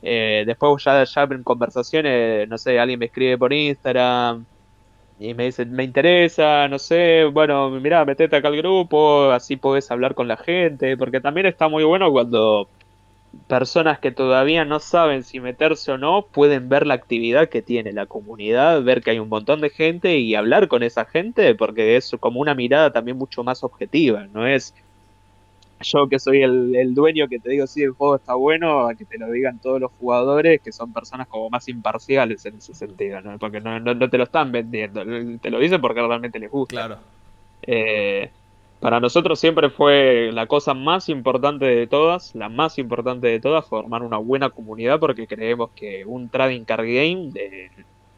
[0.02, 4.46] Eh, después ya, ya en conversaciones, no sé, alguien me escribe por Instagram
[5.18, 9.90] y me dice, me interesa, no sé, bueno, mirá, metete acá al grupo, así podés
[9.90, 12.68] hablar con la gente, porque también está muy bueno cuando
[13.46, 17.92] personas que todavía no saben si meterse o no pueden ver la actividad que tiene
[17.92, 21.96] la comunidad, ver que hay un montón de gente y hablar con esa gente, porque
[21.96, 24.74] es como una mirada también mucho más objetiva, no es
[25.84, 28.94] yo que soy el, el dueño que te digo sí el juego está bueno, a
[28.94, 32.74] que te lo digan todos los jugadores que son personas como más imparciales en ese
[32.74, 33.38] sentido, ¿no?
[33.38, 35.04] porque no, no, no te lo están vendiendo,
[35.40, 36.74] te lo dicen porque realmente les gusta.
[36.74, 36.96] Claro.
[37.62, 38.30] Eh,
[38.80, 43.64] para nosotros siempre fue la cosa más importante de todas, la más importante de todas,
[43.66, 47.30] formar una buena comunidad porque creemos que un trading card game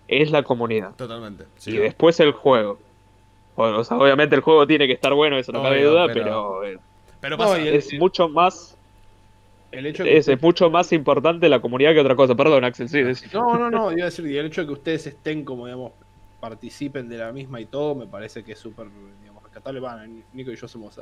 [0.08, 1.44] es la comunidad Totalmente.
[1.66, 2.78] y después el juego.
[3.54, 6.58] O, o sea, obviamente el juego tiene que estar bueno, eso no cabe duda, pero-
[6.62, 6.80] pero,
[7.20, 8.76] Pero No, pasa, el- es mucho más.
[9.72, 12.34] El hecho de que es, es mucho más importante la comunidad que otra cosa.
[12.34, 13.26] Perdón, Axel, sí, decí.
[13.32, 15.92] No, no, no, iba a decir, y el hecho de que ustedes estén como, digamos,
[16.40, 18.86] participen de la misma y todo, me parece que es súper,
[19.20, 19.80] digamos, rescatable.
[19.80, 20.98] Bueno, Nico y yo somos,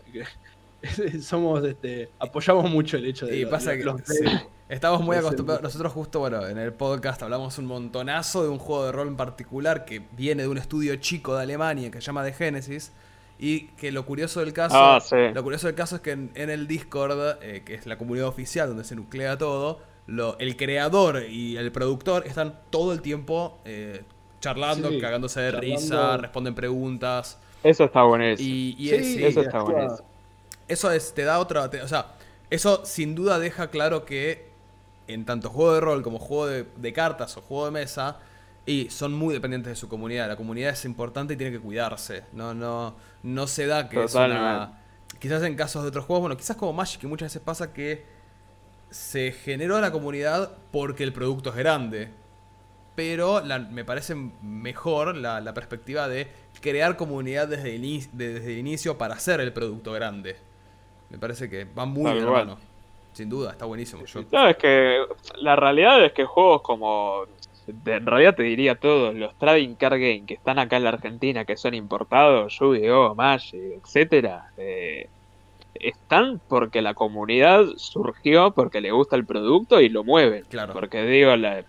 [1.20, 4.42] somos, este, apoyamos mucho el hecho de Y lo- pasa que los sí, medios.
[4.68, 5.62] estamos muy acostumbrados.
[5.62, 9.16] Nosotros justo, bueno, en el podcast hablamos un montonazo de un juego de rol en
[9.16, 12.92] particular que viene de un estudio chico de Alemania que se llama The Genesis.
[13.38, 15.16] Y que lo curioso del caso, Ah, sí.
[15.34, 18.28] lo curioso del caso es que en, en el Discord, eh, que es la comunidad
[18.28, 23.58] oficial donde se nuclea todo, lo, el creador y el productor están todo el tiempo
[23.64, 24.02] eh,
[24.40, 25.76] charlando, Sí, cagándose de charlando.
[25.76, 27.38] risa, responden preguntas.
[27.62, 28.48] Eso está buenísimo.
[28.48, 29.98] Y, y Sí, es- eso está buenísimo.
[30.68, 31.68] eso es, te da otra.
[31.70, 32.14] te- o sea,
[32.50, 34.48] eso sin duda deja claro que
[35.08, 38.18] en tanto juego de rol como juego de, de cartas o juego de mesa,
[38.66, 40.28] y son muy dependientes de su comunidad.
[40.28, 42.24] La comunidad es importante y tiene que cuidarse.
[42.32, 44.80] No, no, no se da que es una.
[45.18, 48.04] Quizás en casos de otros juegos, bueno, quizás como Magic, que muchas veces pasa que
[48.90, 52.10] se generó la comunidad porque el producto es grande.
[52.94, 56.28] Pero la- me parece mejor la, la perspectiva de
[56.60, 60.36] crear comunidad desde el, de- desde el inicio para hacer el producto grande.
[61.10, 62.46] Me parece que va muy Tal de la cual.
[62.46, 62.60] mano.
[63.12, 64.04] Sin duda, está buenísimo.
[64.04, 64.98] Yo- No, es que
[65.38, 67.24] la realidad es que juegos como.
[67.66, 70.90] De- en realidad te diría todos, los trading card game que están acá en la
[70.90, 75.08] Argentina, que son importados, Yu-Gi-Oh!, Magic, etcétera, eh,
[75.74, 80.44] están porque la comunidad surgió porque le gusta el producto y lo mueven.
[80.48, 80.72] Claro.
[80.72, 81.64] Porque digo, la-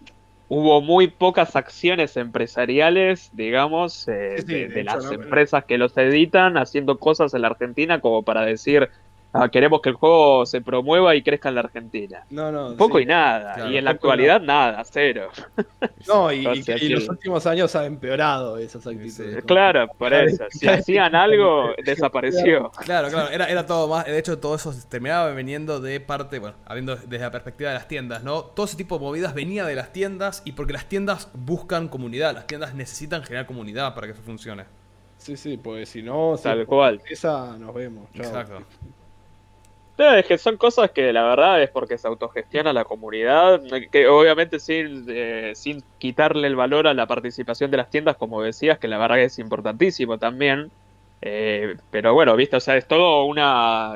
[0.47, 5.13] hubo muy pocas acciones empresariales, digamos, eh, Sí, sí, de, de de hecho, las no-
[5.13, 8.89] empresas que los editan haciendo cosas en la Argentina como para decir,
[9.35, 12.23] ah, queremos que el juego se promueva y crezca en la Argentina.
[12.29, 12.75] No, no.
[12.75, 13.03] Poco sí.
[13.03, 13.53] y nada.
[13.55, 15.29] Claro, y en la actualidad nada, cero.
[16.07, 19.43] No, y, O y- sea y los últimos años han empeorado esas actitudes.
[19.45, 20.45] Claro, por eso.
[20.51, 22.69] Si hacían algo, desapareció.
[22.85, 24.05] Claro, claro, era, era todo más.
[24.05, 27.87] De hecho, todo eso terminaba viniendo de parte, bueno, habiendo desde la perspectiva de las
[27.87, 28.43] tiendas, ¿no?
[28.43, 32.35] Todo ese tipo de movidas venía de las tiendas y porque las tiendas buscan comunidad,
[32.35, 34.65] las tiendas necesitan generar comunidad para que eso funcione.
[35.17, 37.01] Sí, sí, porque si no, si Tal por cual.
[37.09, 38.07] Esa nos vemos.
[38.13, 38.25] chao.
[38.25, 38.61] Exacto.
[39.97, 44.07] No, es que son cosas que la verdad es porque se autogestiona la comunidad, que
[44.07, 48.77] obviamente sin, eh, sin quitarle el valor a la participación de las tiendas, como decías,
[48.77, 50.69] que la verdad es importantísimo también.
[51.27, 53.95] Eh, pero bueno, viste, o sea, es todo una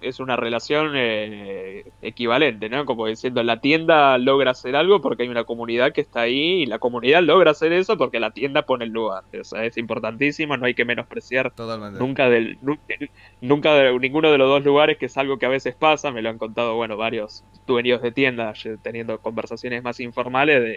[0.00, 2.84] es una relación eh, equivalente, ¿no?
[2.84, 6.66] Como diciendo, la tienda logra hacer algo porque hay una comunidad que está ahí y
[6.66, 9.24] la comunidad logra hacer eso porque la tienda pone el lugar.
[9.40, 11.98] O sea, es importantísimo, no hay que menospreciar Totalmente.
[11.98, 12.78] Nunca del, nu-
[13.40, 16.22] nunca de ninguno de los dos lugares, que es algo que a veces pasa, me
[16.22, 20.76] lo han contado, bueno, varios dueños de tiendas, teniendo conversaciones más informales, de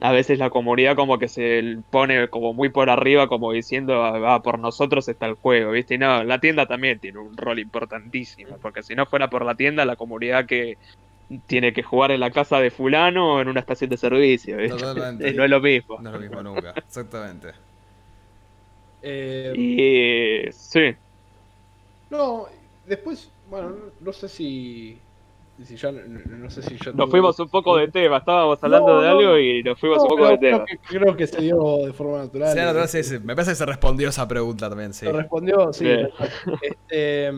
[0.00, 4.42] a veces la comunidad como que se pone como muy por arriba, como diciendo, ah,
[4.42, 5.94] por nosotros está el juego, ¿viste?
[5.94, 9.54] Y no, la tienda también tiene un rol importantísimo, porque si no fuera por la
[9.54, 10.78] tienda, la comunidad que
[11.46, 14.84] tiene que jugar en la casa de fulano o en una estación de servicio, ¿viste?
[14.84, 15.32] Totalmente.
[15.34, 16.02] no es lo mismo.
[16.02, 16.76] No es lo mismo nunca.
[16.76, 17.52] Exactamente.
[19.02, 20.96] Eh, Y sí.
[22.10, 22.48] No,
[22.84, 25.03] después, bueno, no, no sé si.
[25.62, 26.00] Si ya, no,
[26.38, 29.18] no sé si ya Nos fuimos un poco de tema, estábamos hablando No, de no,
[29.18, 30.64] algo y nos fuimos No, un poco pero de creo tema.
[30.66, 32.52] que, creo que se dio de forma natural.
[32.52, 33.18] Sí, natural, sí, sí.
[33.20, 35.06] Me parece que se respondió esa pregunta también, sí.
[35.06, 35.88] Se respondió, sí.
[36.60, 37.32] Este,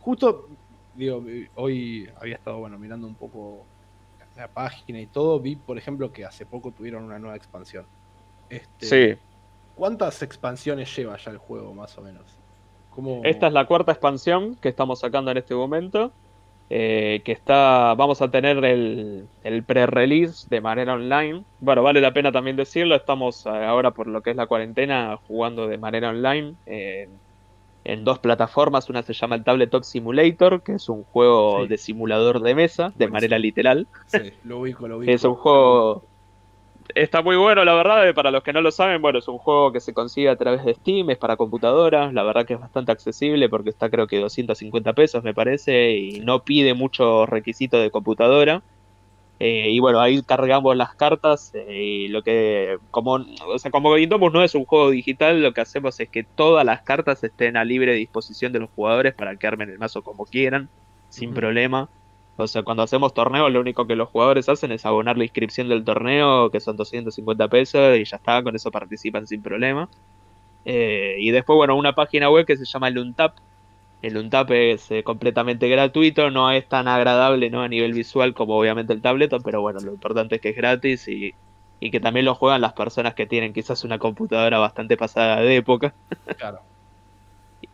[0.00, 0.48] justo,
[0.94, 3.64] digo, hoy había estado, bueno, mirando un poco
[4.36, 5.38] la página y todo.
[5.40, 7.86] Vi, por ejemplo, que hace poco tuvieron una nueva expansión.
[8.48, 9.18] Este, Sí,
[9.74, 12.24] ¿Cuántas expansiones lleva ya el juego, más o menos?
[12.90, 13.22] ¿Cómo...
[13.24, 16.12] esta es la cuarta expansión que estamos sacando en este momento.
[16.74, 21.42] Eh, que está, vamos a tener el, el pre-release de manera online.
[21.60, 25.18] Bueno, vale la pena también decirlo, estamos eh, ahora por lo que es la cuarentena
[25.28, 27.10] jugando de manera online en,
[27.84, 28.88] en dos plataformas.
[28.88, 31.68] Una se llama el Tabletop Simulator, que es un juego Sí.
[31.68, 33.12] de simulador de mesa, de Buenísimo.
[33.12, 33.86] manera literal.
[34.06, 34.32] Sí.
[34.44, 35.12] Lo ubico, lo ubico.
[35.12, 36.04] Es un juego.
[36.94, 38.08] Está muy bueno, la verdad.
[38.08, 40.36] eh, Para los que no lo saben, bueno, es un juego que se consigue a
[40.36, 42.12] través de Steam, es para computadoras.
[42.12, 46.20] La verdad que es bastante accesible porque está, creo que 250 pesos, me parece, y
[46.20, 48.62] no pide muchos requisitos de computadora.
[49.38, 51.52] Eh, y bueno, ahí cargamos las cartas.
[51.54, 53.14] eh, y lo que, como,
[53.48, 56.64] o sea, como Indomus no es un juego digital, lo que hacemos es que todas
[56.66, 60.26] las cartas estén a libre disposición de los jugadores para que armen el mazo como
[60.26, 60.70] quieran,
[61.08, 61.90] sin problema.
[62.36, 65.68] O sea, cuando hacemos torneos, lo único que los jugadores hacen es abonar la inscripción
[65.68, 69.88] del torneo, que son 250 pesos, y ya está, con eso participan sin problema.
[70.64, 73.36] Eh, y después, bueno, una página web que se llama el Untap.
[74.00, 77.62] El Untap es eh, completamente gratuito, no es tan agradable ¿no?
[77.62, 81.08] a nivel visual como obviamente el tableto, pero bueno, lo importante es que es gratis
[81.08, 81.34] y,
[81.80, 85.56] y que también lo juegan las personas que tienen quizás una computadora bastante pasada de
[85.56, 85.94] época.
[86.38, 86.60] Claro.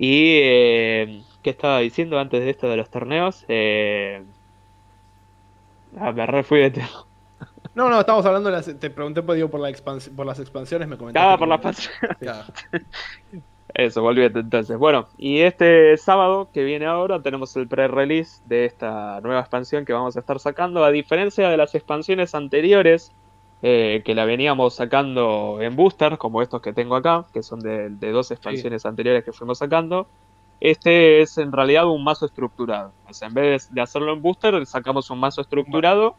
[0.00, 3.44] Y, eh, ¿qué estaba diciendo antes de esto de los torneos?
[3.48, 4.22] Eh,
[5.96, 7.06] Ah, me re fui de tema.
[7.74, 8.66] No, no, estamos hablando de las.
[8.80, 11.28] Te pregunté digo, por, la expans- por las expansiones, me comentaste.
[11.32, 11.94] Ah, por que- la expansión.
[12.18, 12.44] Claro.
[13.74, 14.76] Eso, volviendo entonces.
[14.78, 19.92] Bueno, y este sábado que viene ahora tenemos el pre-release de esta nueva expansión que
[19.92, 20.84] vamos a estar sacando.
[20.84, 23.12] A diferencia de las expansiones anteriores,
[23.62, 27.90] eh, que la veníamos sacando en booster, como estos que tengo acá, que son de,
[27.90, 30.08] de dos expansiones anteriores que fuimos sacando.
[30.60, 32.92] Este es en realidad un mazo estructurado.
[33.08, 36.16] O sea, en vez de hacerlo en booster, sacamos un mazo estructurado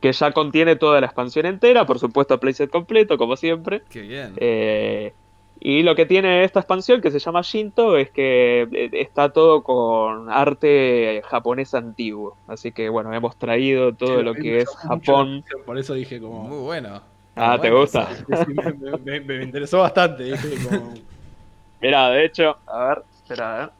[0.00, 3.82] que ya contiene toda la expansión entera, por supuesto playset completo, como siempre.
[3.90, 4.34] Qué bien.
[4.36, 5.12] Eh,
[5.60, 9.64] y lo que tiene esta expansión, que se llama Shinto, es que eh, está todo
[9.64, 12.36] con arte japonés antiguo.
[12.46, 15.28] Así que bueno, hemos traído todo Sí, lo que es mucho Japón.
[15.40, 16.44] atención, Por eso dije como.
[16.44, 17.02] Muy bueno.
[17.34, 18.08] Ah, ¿te bueno, gusta?
[18.14, 18.24] sí.
[18.28, 20.22] Sí, sí, me, me- me- me interesó bastante.
[20.24, 20.94] Dije como.
[21.80, 23.70] Mira, de hecho, a ver, espera, a ver.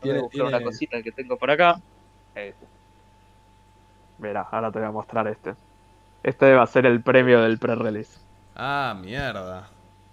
[0.00, 1.76] Voy a buscar una cosita que tengo por acá.
[2.34, 2.66] Este.
[4.18, 5.54] Mira, ahora te voy a mostrar este.
[6.22, 8.18] Este va a ser el premio del pre-release.
[8.54, 9.68] Ah, mierda.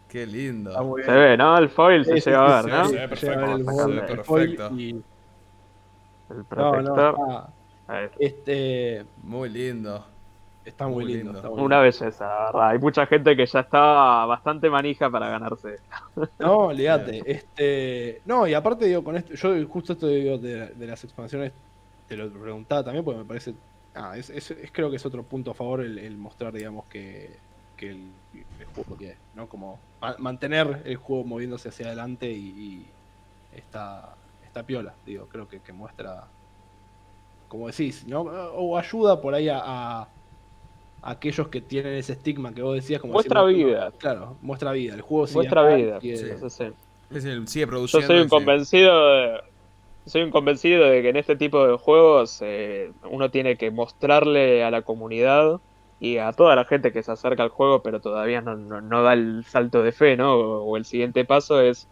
[0.10, 0.96] Qué lindo.
[1.04, 1.58] Se ve, ¿no?
[1.58, 2.90] El foil se Sí, sí, llega a sí, ver, sí, ¿no?
[2.90, 4.76] se ve perfecto, a ver el se ve el foil perfecto.
[4.78, 4.90] y-
[6.30, 7.18] El No, no, protector.
[8.20, 10.06] este, Muy lindo.
[10.64, 11.32] Está muy, Muy lindo.
[11.32, 11.32] lindo.
[11.32, 11.82] está muy Una lindo.
[11.82, 12.70] belleza, la verdad.
[12.72, 15.78] Hay mucha gente que ya está bastante manija para ganarse.
[16.40, 17.32] No, olvídate.
[17.32, 21.54] Este, no, y aparte digo, con esto, yo justo esto digo de, de las expansiones,
[22.06, 23.56] te lo preguntaba también porque me parece,
[23.94, 26.88] ah, es, es- es- creo que es otro punto a favor el, el mostrar, digamos,
[26.88, 27.44] que,
[27.76, 28.24] que el,
[28.58, 29.48] el juego que, ¿no?
[29.48, 32.50] Como ma- mantener el juego moviéndose hacia adelante y,
[32.92, 32.96] y
[33.52, 36.34] está, está piola, digo, creo que, que muestra,
[37.48, 38.22] como decís, ¿no?
[38.24, 40.14] O ayuda por ahí a
[41.04, 43.92] aquellos que tienen ese estigma que vos decías, como Muestra vida.
[43.98, 44.94] Claro, muestra vida.
[44.96, 46.00] El juego sigue Muestra acá, vida.
[46.02, 46.26] sigue- Sí.
[46.32, 46.64] Eso sí.
[47.12, 48.08] Es el- sigue Yo produciendo.
[48.08, 49.40] soy y un convencido de,
[50.06, 54.64] soy un convencido de que en este tipo de juegos eh, uno tiene que mostrarle
[54.64, 55.60] a la comunidad
[56.00, 59.04] y a toda la gente que se acerca al juego pero todavía no, no, no
[59.04, 60.34] da el salto de fe, ¿no?
[60.36, 61.88] O, o el siguiente paso es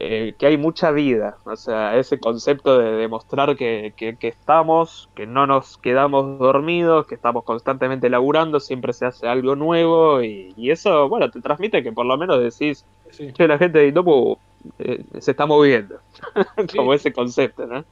[0.00, 5.10] eh, que hay mucha vida, o sea, ese concepto de demostrar que, que, que estamos,
[5.14, 10.52] que no nos quedamos dormidos, que estamos constantemente laburando, siempre se hace algo nuevo y,
[10.56, 13.34] y eso, bueno, te transmite que por lo menos decís, sí.
[13.34, 14.38] Che, la gente de Itopu
[14.78, 16.00] eh, se está moviendo.
[16.76, 17.84] Como ese concepto, ¿no?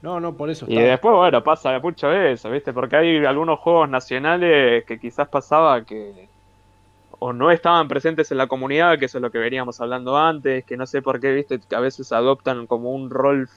[0.00, 0.80] No, no, por eso Y está.
[0.80, 2.72] después, bueno, pasa mucho eso, ¿viste?
[2.72, 6.30] Porque hay algunos juegos nacionales que quizás pasaba que
[7.26, 10.64] o no estaban presentes en la comunidad, que eso es lo que veníamos hablando antes,
[10.66, 11.58] que no sé por qué, ¿viste?
[11.68, 13.48] Que a veces adoptan como un rol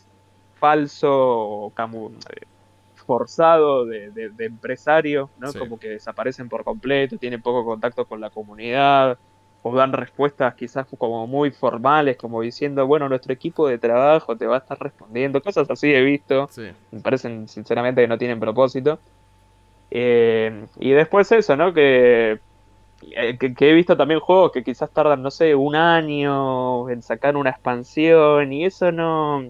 [0.53, 2.47] falso o como eh,
[2.95, 5.53] forzado de, de- de empresario, ¿no?
[5.53, 5.59] Sí.
[5.59, 9.19] Como que desaparecen por completo, tienen poco contacto con la comunidad,
[9.61, 14.45] o dan respuestas quizás como muy formales, como diciendo, bueno, nuestro equipo de trabajo te
[14.47, 16.71] va a estar respondiendo, cosas así he visto Sí.
[16.91, 18.99] me parecen sinceramente que no tienen propósito.
[19.89, 21.73] Eh, y después eso, ¿no?
[21.73, 22.39] Que,
[23.39, 27.37] que, que he visto también juegos que quizás tardan, no sé, un año en sacar
[27.37, 29.41] una expansión y eso no,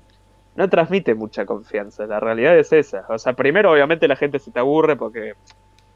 [0.55, 2.05] no transmite mucha confianza.
[2.07, 3.05] La realidad es esa.
[3.09, 5.33] O sea, primero obviamente la gente se te aburre porque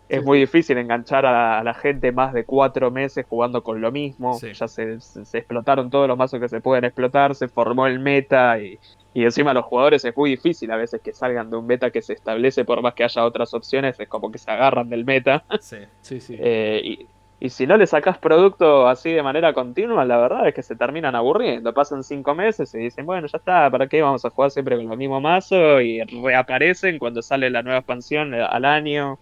[0.09, 3.79] es Sí, muy difícil enganchar a, a la gente más de cuatro meses jugando con
[3.81, 4.33] lo mismo.
[4.33, 4.53] Sí.
[4.53, 7.99] Ya se, se- se explotaron todos los mazos que se pueden explotar, se formó el
[7.99, 8.77] meta y,
[9.13, 12.01] y encima los jugadores es muy difícil a veces que salgan de un meta que
[12.01, 15.45] se establece por más que haya otras opciones, es como que se agarran del meta.
[15.61, 15.77] Sí.
[16.01, 16.35] Sí, sí.
[16.39, 17.07] Eh, y,
[17.41, 20.77] y si no le sacas producto así de manera continua, la verdad es que se
[20.77, 21.73] terminan aburriendo.
[21.73, 24.91] Pasan cinco meses y dicen, bueno, ya está, ¿para qué vamos a jugar siempre con
[24.91, 25.81] el mismo mazo?
[25.81, 29.19] Y reaparecen cuando sale la nueva expansión eh, al año.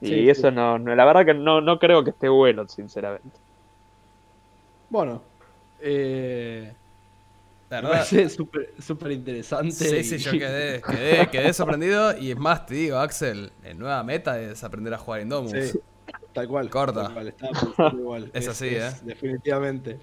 [0.00, 0.52] Y Sí, eso sí.
[0.52, 3.40] no, no, la verdad que no, no creo que esté bueno, sinceramente.
[4.88, 5.22] Bueno,
[5.78, 6.76] eh,
[7.68, 8.08] La verdad.
[8.08, 9.72] parece súper súper interesante.
[9.72, 12.16] Sí, sí, yo quedé, quedé, quedé sorprendido.
[12.18, 15.72] Y es más, te digo, Axel, en nueva meta es aprender a jugar Indomus.
[15.72, 15.80] Sí,
[16.32, 16.70] tal cual.
[16.70, 17.04] Corta.
[17.04, 18.30] tal cual, estaba pensando igual.
[18.34, 18.90] Es así, ¿eh?
[19.02, 19.98] Definitivamente.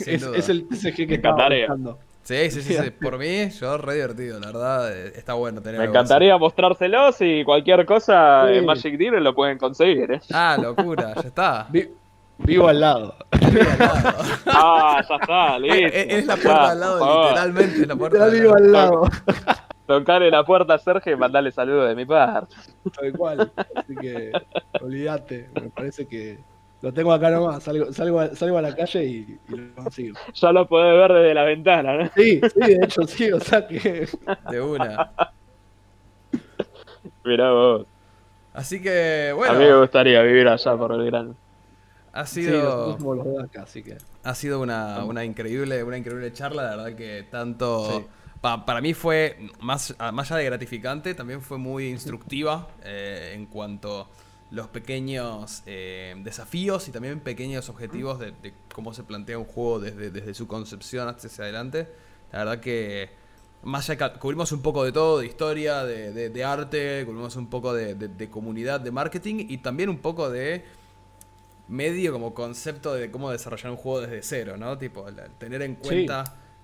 [0.00, 1.66] Es, el TCG que Me estaba encantaría.
[1.66, 1.98] buscando.
[2.24, 2.90] Sí, sí, sí, sí.
[3.02, 4.96] Por mí, yo re divertido, la verdad.
[4.96, 5.90] eh, Está bueno tener Me así.
[5.90, 8.58] encantaría mostrárselos y cualquier cosa Sí.
[8.58, 10.20] en Magic Dealer lo pueden conseguir, ¿eh?
[10.32, 11.66] Ah, locura, ya está.
[11.72, 11.88] Vi-
[12.38, 13.14] vivo al lado.
[13.52, 14.14] Vivo al lado.
[14.46, 15.76] Ah, ya está, listo.
[15.96, 19.02] Es, la puerta está, al lado, literalmente es la puerta vivo al lado.
[19.98, 22.54] Tocarle la puerta a Sergio y mandarle saludos de mi parte.
[22.94, 23.52] Tal cual.
[23.74, 24.38] Así que
[24.78, 25.50] olvídate.
[25.54, 26.44] Me parece que
[26.80, 27.62] lo tengo acá nomás.
[27.62, 30.18] Salgo, salgo, a, salgo a la calle y, y lo consigo.
[30.34, 32.10] Ya lo podés ver desde la ventana, ¿no?
[32.16, 33.32] Sí, sí, de hecho sí.
[33.32, 34.08] O sea que.
[34.48, 35.12] De una.
[37.24, 37.86] Mirá vos.
[38.52, 41.36] Así que, A mí me bueno, gustaría vivir allá por el gran.
[42.12, 42.92] ha Sí, sido.
[42.98, 43.98] somos los acá, así que.
[44.24, 48.06] Ha sido una, una increíble, una increíble charla, la verdad que tanto Sí.
[48.42, 53.46] Pa- para mí fue, más, más allá de gratificante, también fue muy instructiva eh, en
[53.46, 54.10] cuanto
[54.50, 59.80] los pequeños eh, desafíos y también pequeños objetivos de, de cómo se plantea un juego
[59.80, 61.88] desde, desde su concepción hasta hacia adelante.
[62.32, 63.08] La verdad que
[63.62, 67.48] más allá cubrimos un poco de todo, de historia, de, de- de arte, cubrimos un
[67.48, 70.64] poco de, de- de comunidad, de marketing y también un poco de
[71.68, 74.76] medio como concepto de cómo desarrollar un juego desde cero, ¿no?
[74.76, 75.06] Tipo,
[75.38, 75.88] tener en Sí.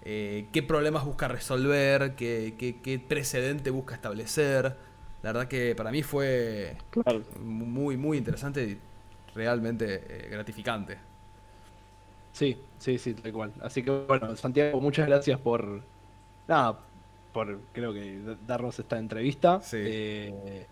[0.03, 4.77] Eh, qué problemas busca resolver, qué, qué- qué precedente busca establecer.
[5.23, 7.23] La verdad que para mí fue Claro.
[7.41, 8.79] muy, muy interesante y
[9.35, 10.99] realmente eh, gratificante.
[12.33, 13.53] Sí, sí, sí, tal cual.
[13.61, 15.83] Así que bueno, Santiago, muchas gracias por.
[16.47, 16.79] Nada,
[17.33, 19.61] por creo que darnos esta entrevista.
[19.61, 19.77] Sí.
[19.83, 20.67] Eh,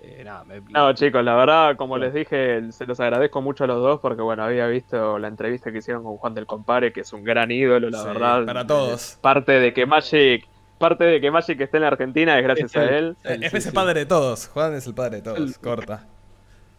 [0.00, 3.66] eh, nada, me- No, chicos, la verdad, como les dije, se los agradezco mucho a
[3.66, 7.00] los dos porque, bueno, había visto la entrevista que hicieron con Juan del Compare, que
[7.00, 8.44] es un gran ídolo, la Sí, verdad.
[8.46, 9.18] para todos.
[9.20, 10.46] Parte de que Magic,
[10.78, 13.16] parte de que Magic esté en la Argentina es gracias a él.
[13.22, 13.70] Sí, Eh, es el sí.
[13.72, 14.48] padre de todos.
[14.48, 15.58] Juan es el padre de todos.
[15.58, 16.04] Corta.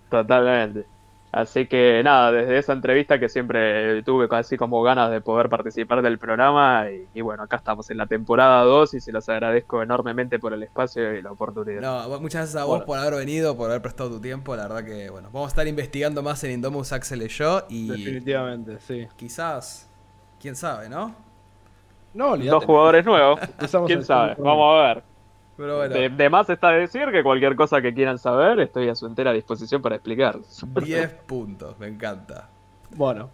[0.09, 0.85] Totalmente.
[1.31, 6.01] Así que nada, desde esa entrevista que siempre tuve casi como ganas de poder participar
[6.01, 9.83] del programa y, y bueno, acá estamos en la temporada 2 y se los agradezco
[9.83, 11.81] enormemente por el espacio y la oportunidad.
[11.81, 12.85] No, muchas gracias a vos Bueno.
[12.85, 14.55] por haber venido, por haber prestado tu tiempo.
[14.55, 17.63] La verdad que, bueno, vamos a estar investigando más en Indomus Axel y yo.
[17.69, 19.07] Y Definitivamente, sí.
[19.17, 19.89] quizás,
[20.39, 21.13] quién sabe, ¿no?
[22.13, 22.35] No.
[22.37, 23.39] Dos jugadores nuevos,
[23.85, 25.03] quién sabe, vamos a ver.
[25.57, 28.95] Pero bueno, De, de más está decir que cualquier cosa que quieran saber estoy a
[28.95, 30.63] su entera disposición para explicarles.
[30.83, 32.47] 10 puntos, me encanta.
[32.95, 33.29] Bueno.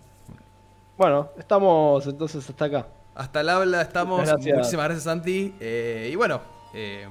[0.97, 2.87] Bueno, estamos entonces hasta acá.
[3.15, 4.25] Hasta el habla estamos.
[4.25, 4.55] Gracias.
[4.55, 5.53] Muchísimas gracias, Santi.
[5.59, 6.41] Eh, y bueno,
[6.73, 7.07] eh,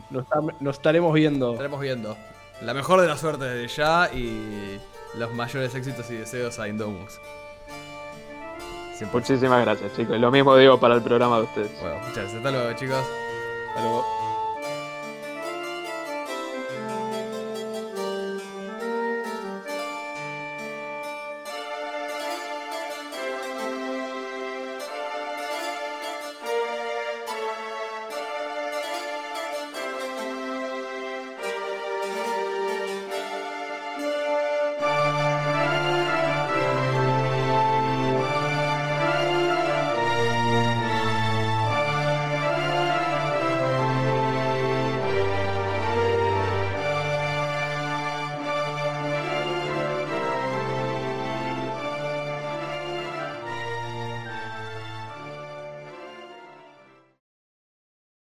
[0.60, 1.52] Nos, estaremos viendo.
[1.52, 2.16] estaremos viendo.
[2.62, 4.78] La mejor de la suerte desde ya y
[5.18, 7.20] los mayores éxitos y deseos a Indomus.
[8.98, 9.08] 100%.
[9.12, 10.16] Muchísimas gracias, chicos.
[10.16, 11.80] Y lo mismo digo para el programa de ustedes.
[11.80, 12.34] Bueno, muchas gracias.
[12.36, 13.04] Hasta luego, chicos.
[13.70, 14.31] Hasta luego.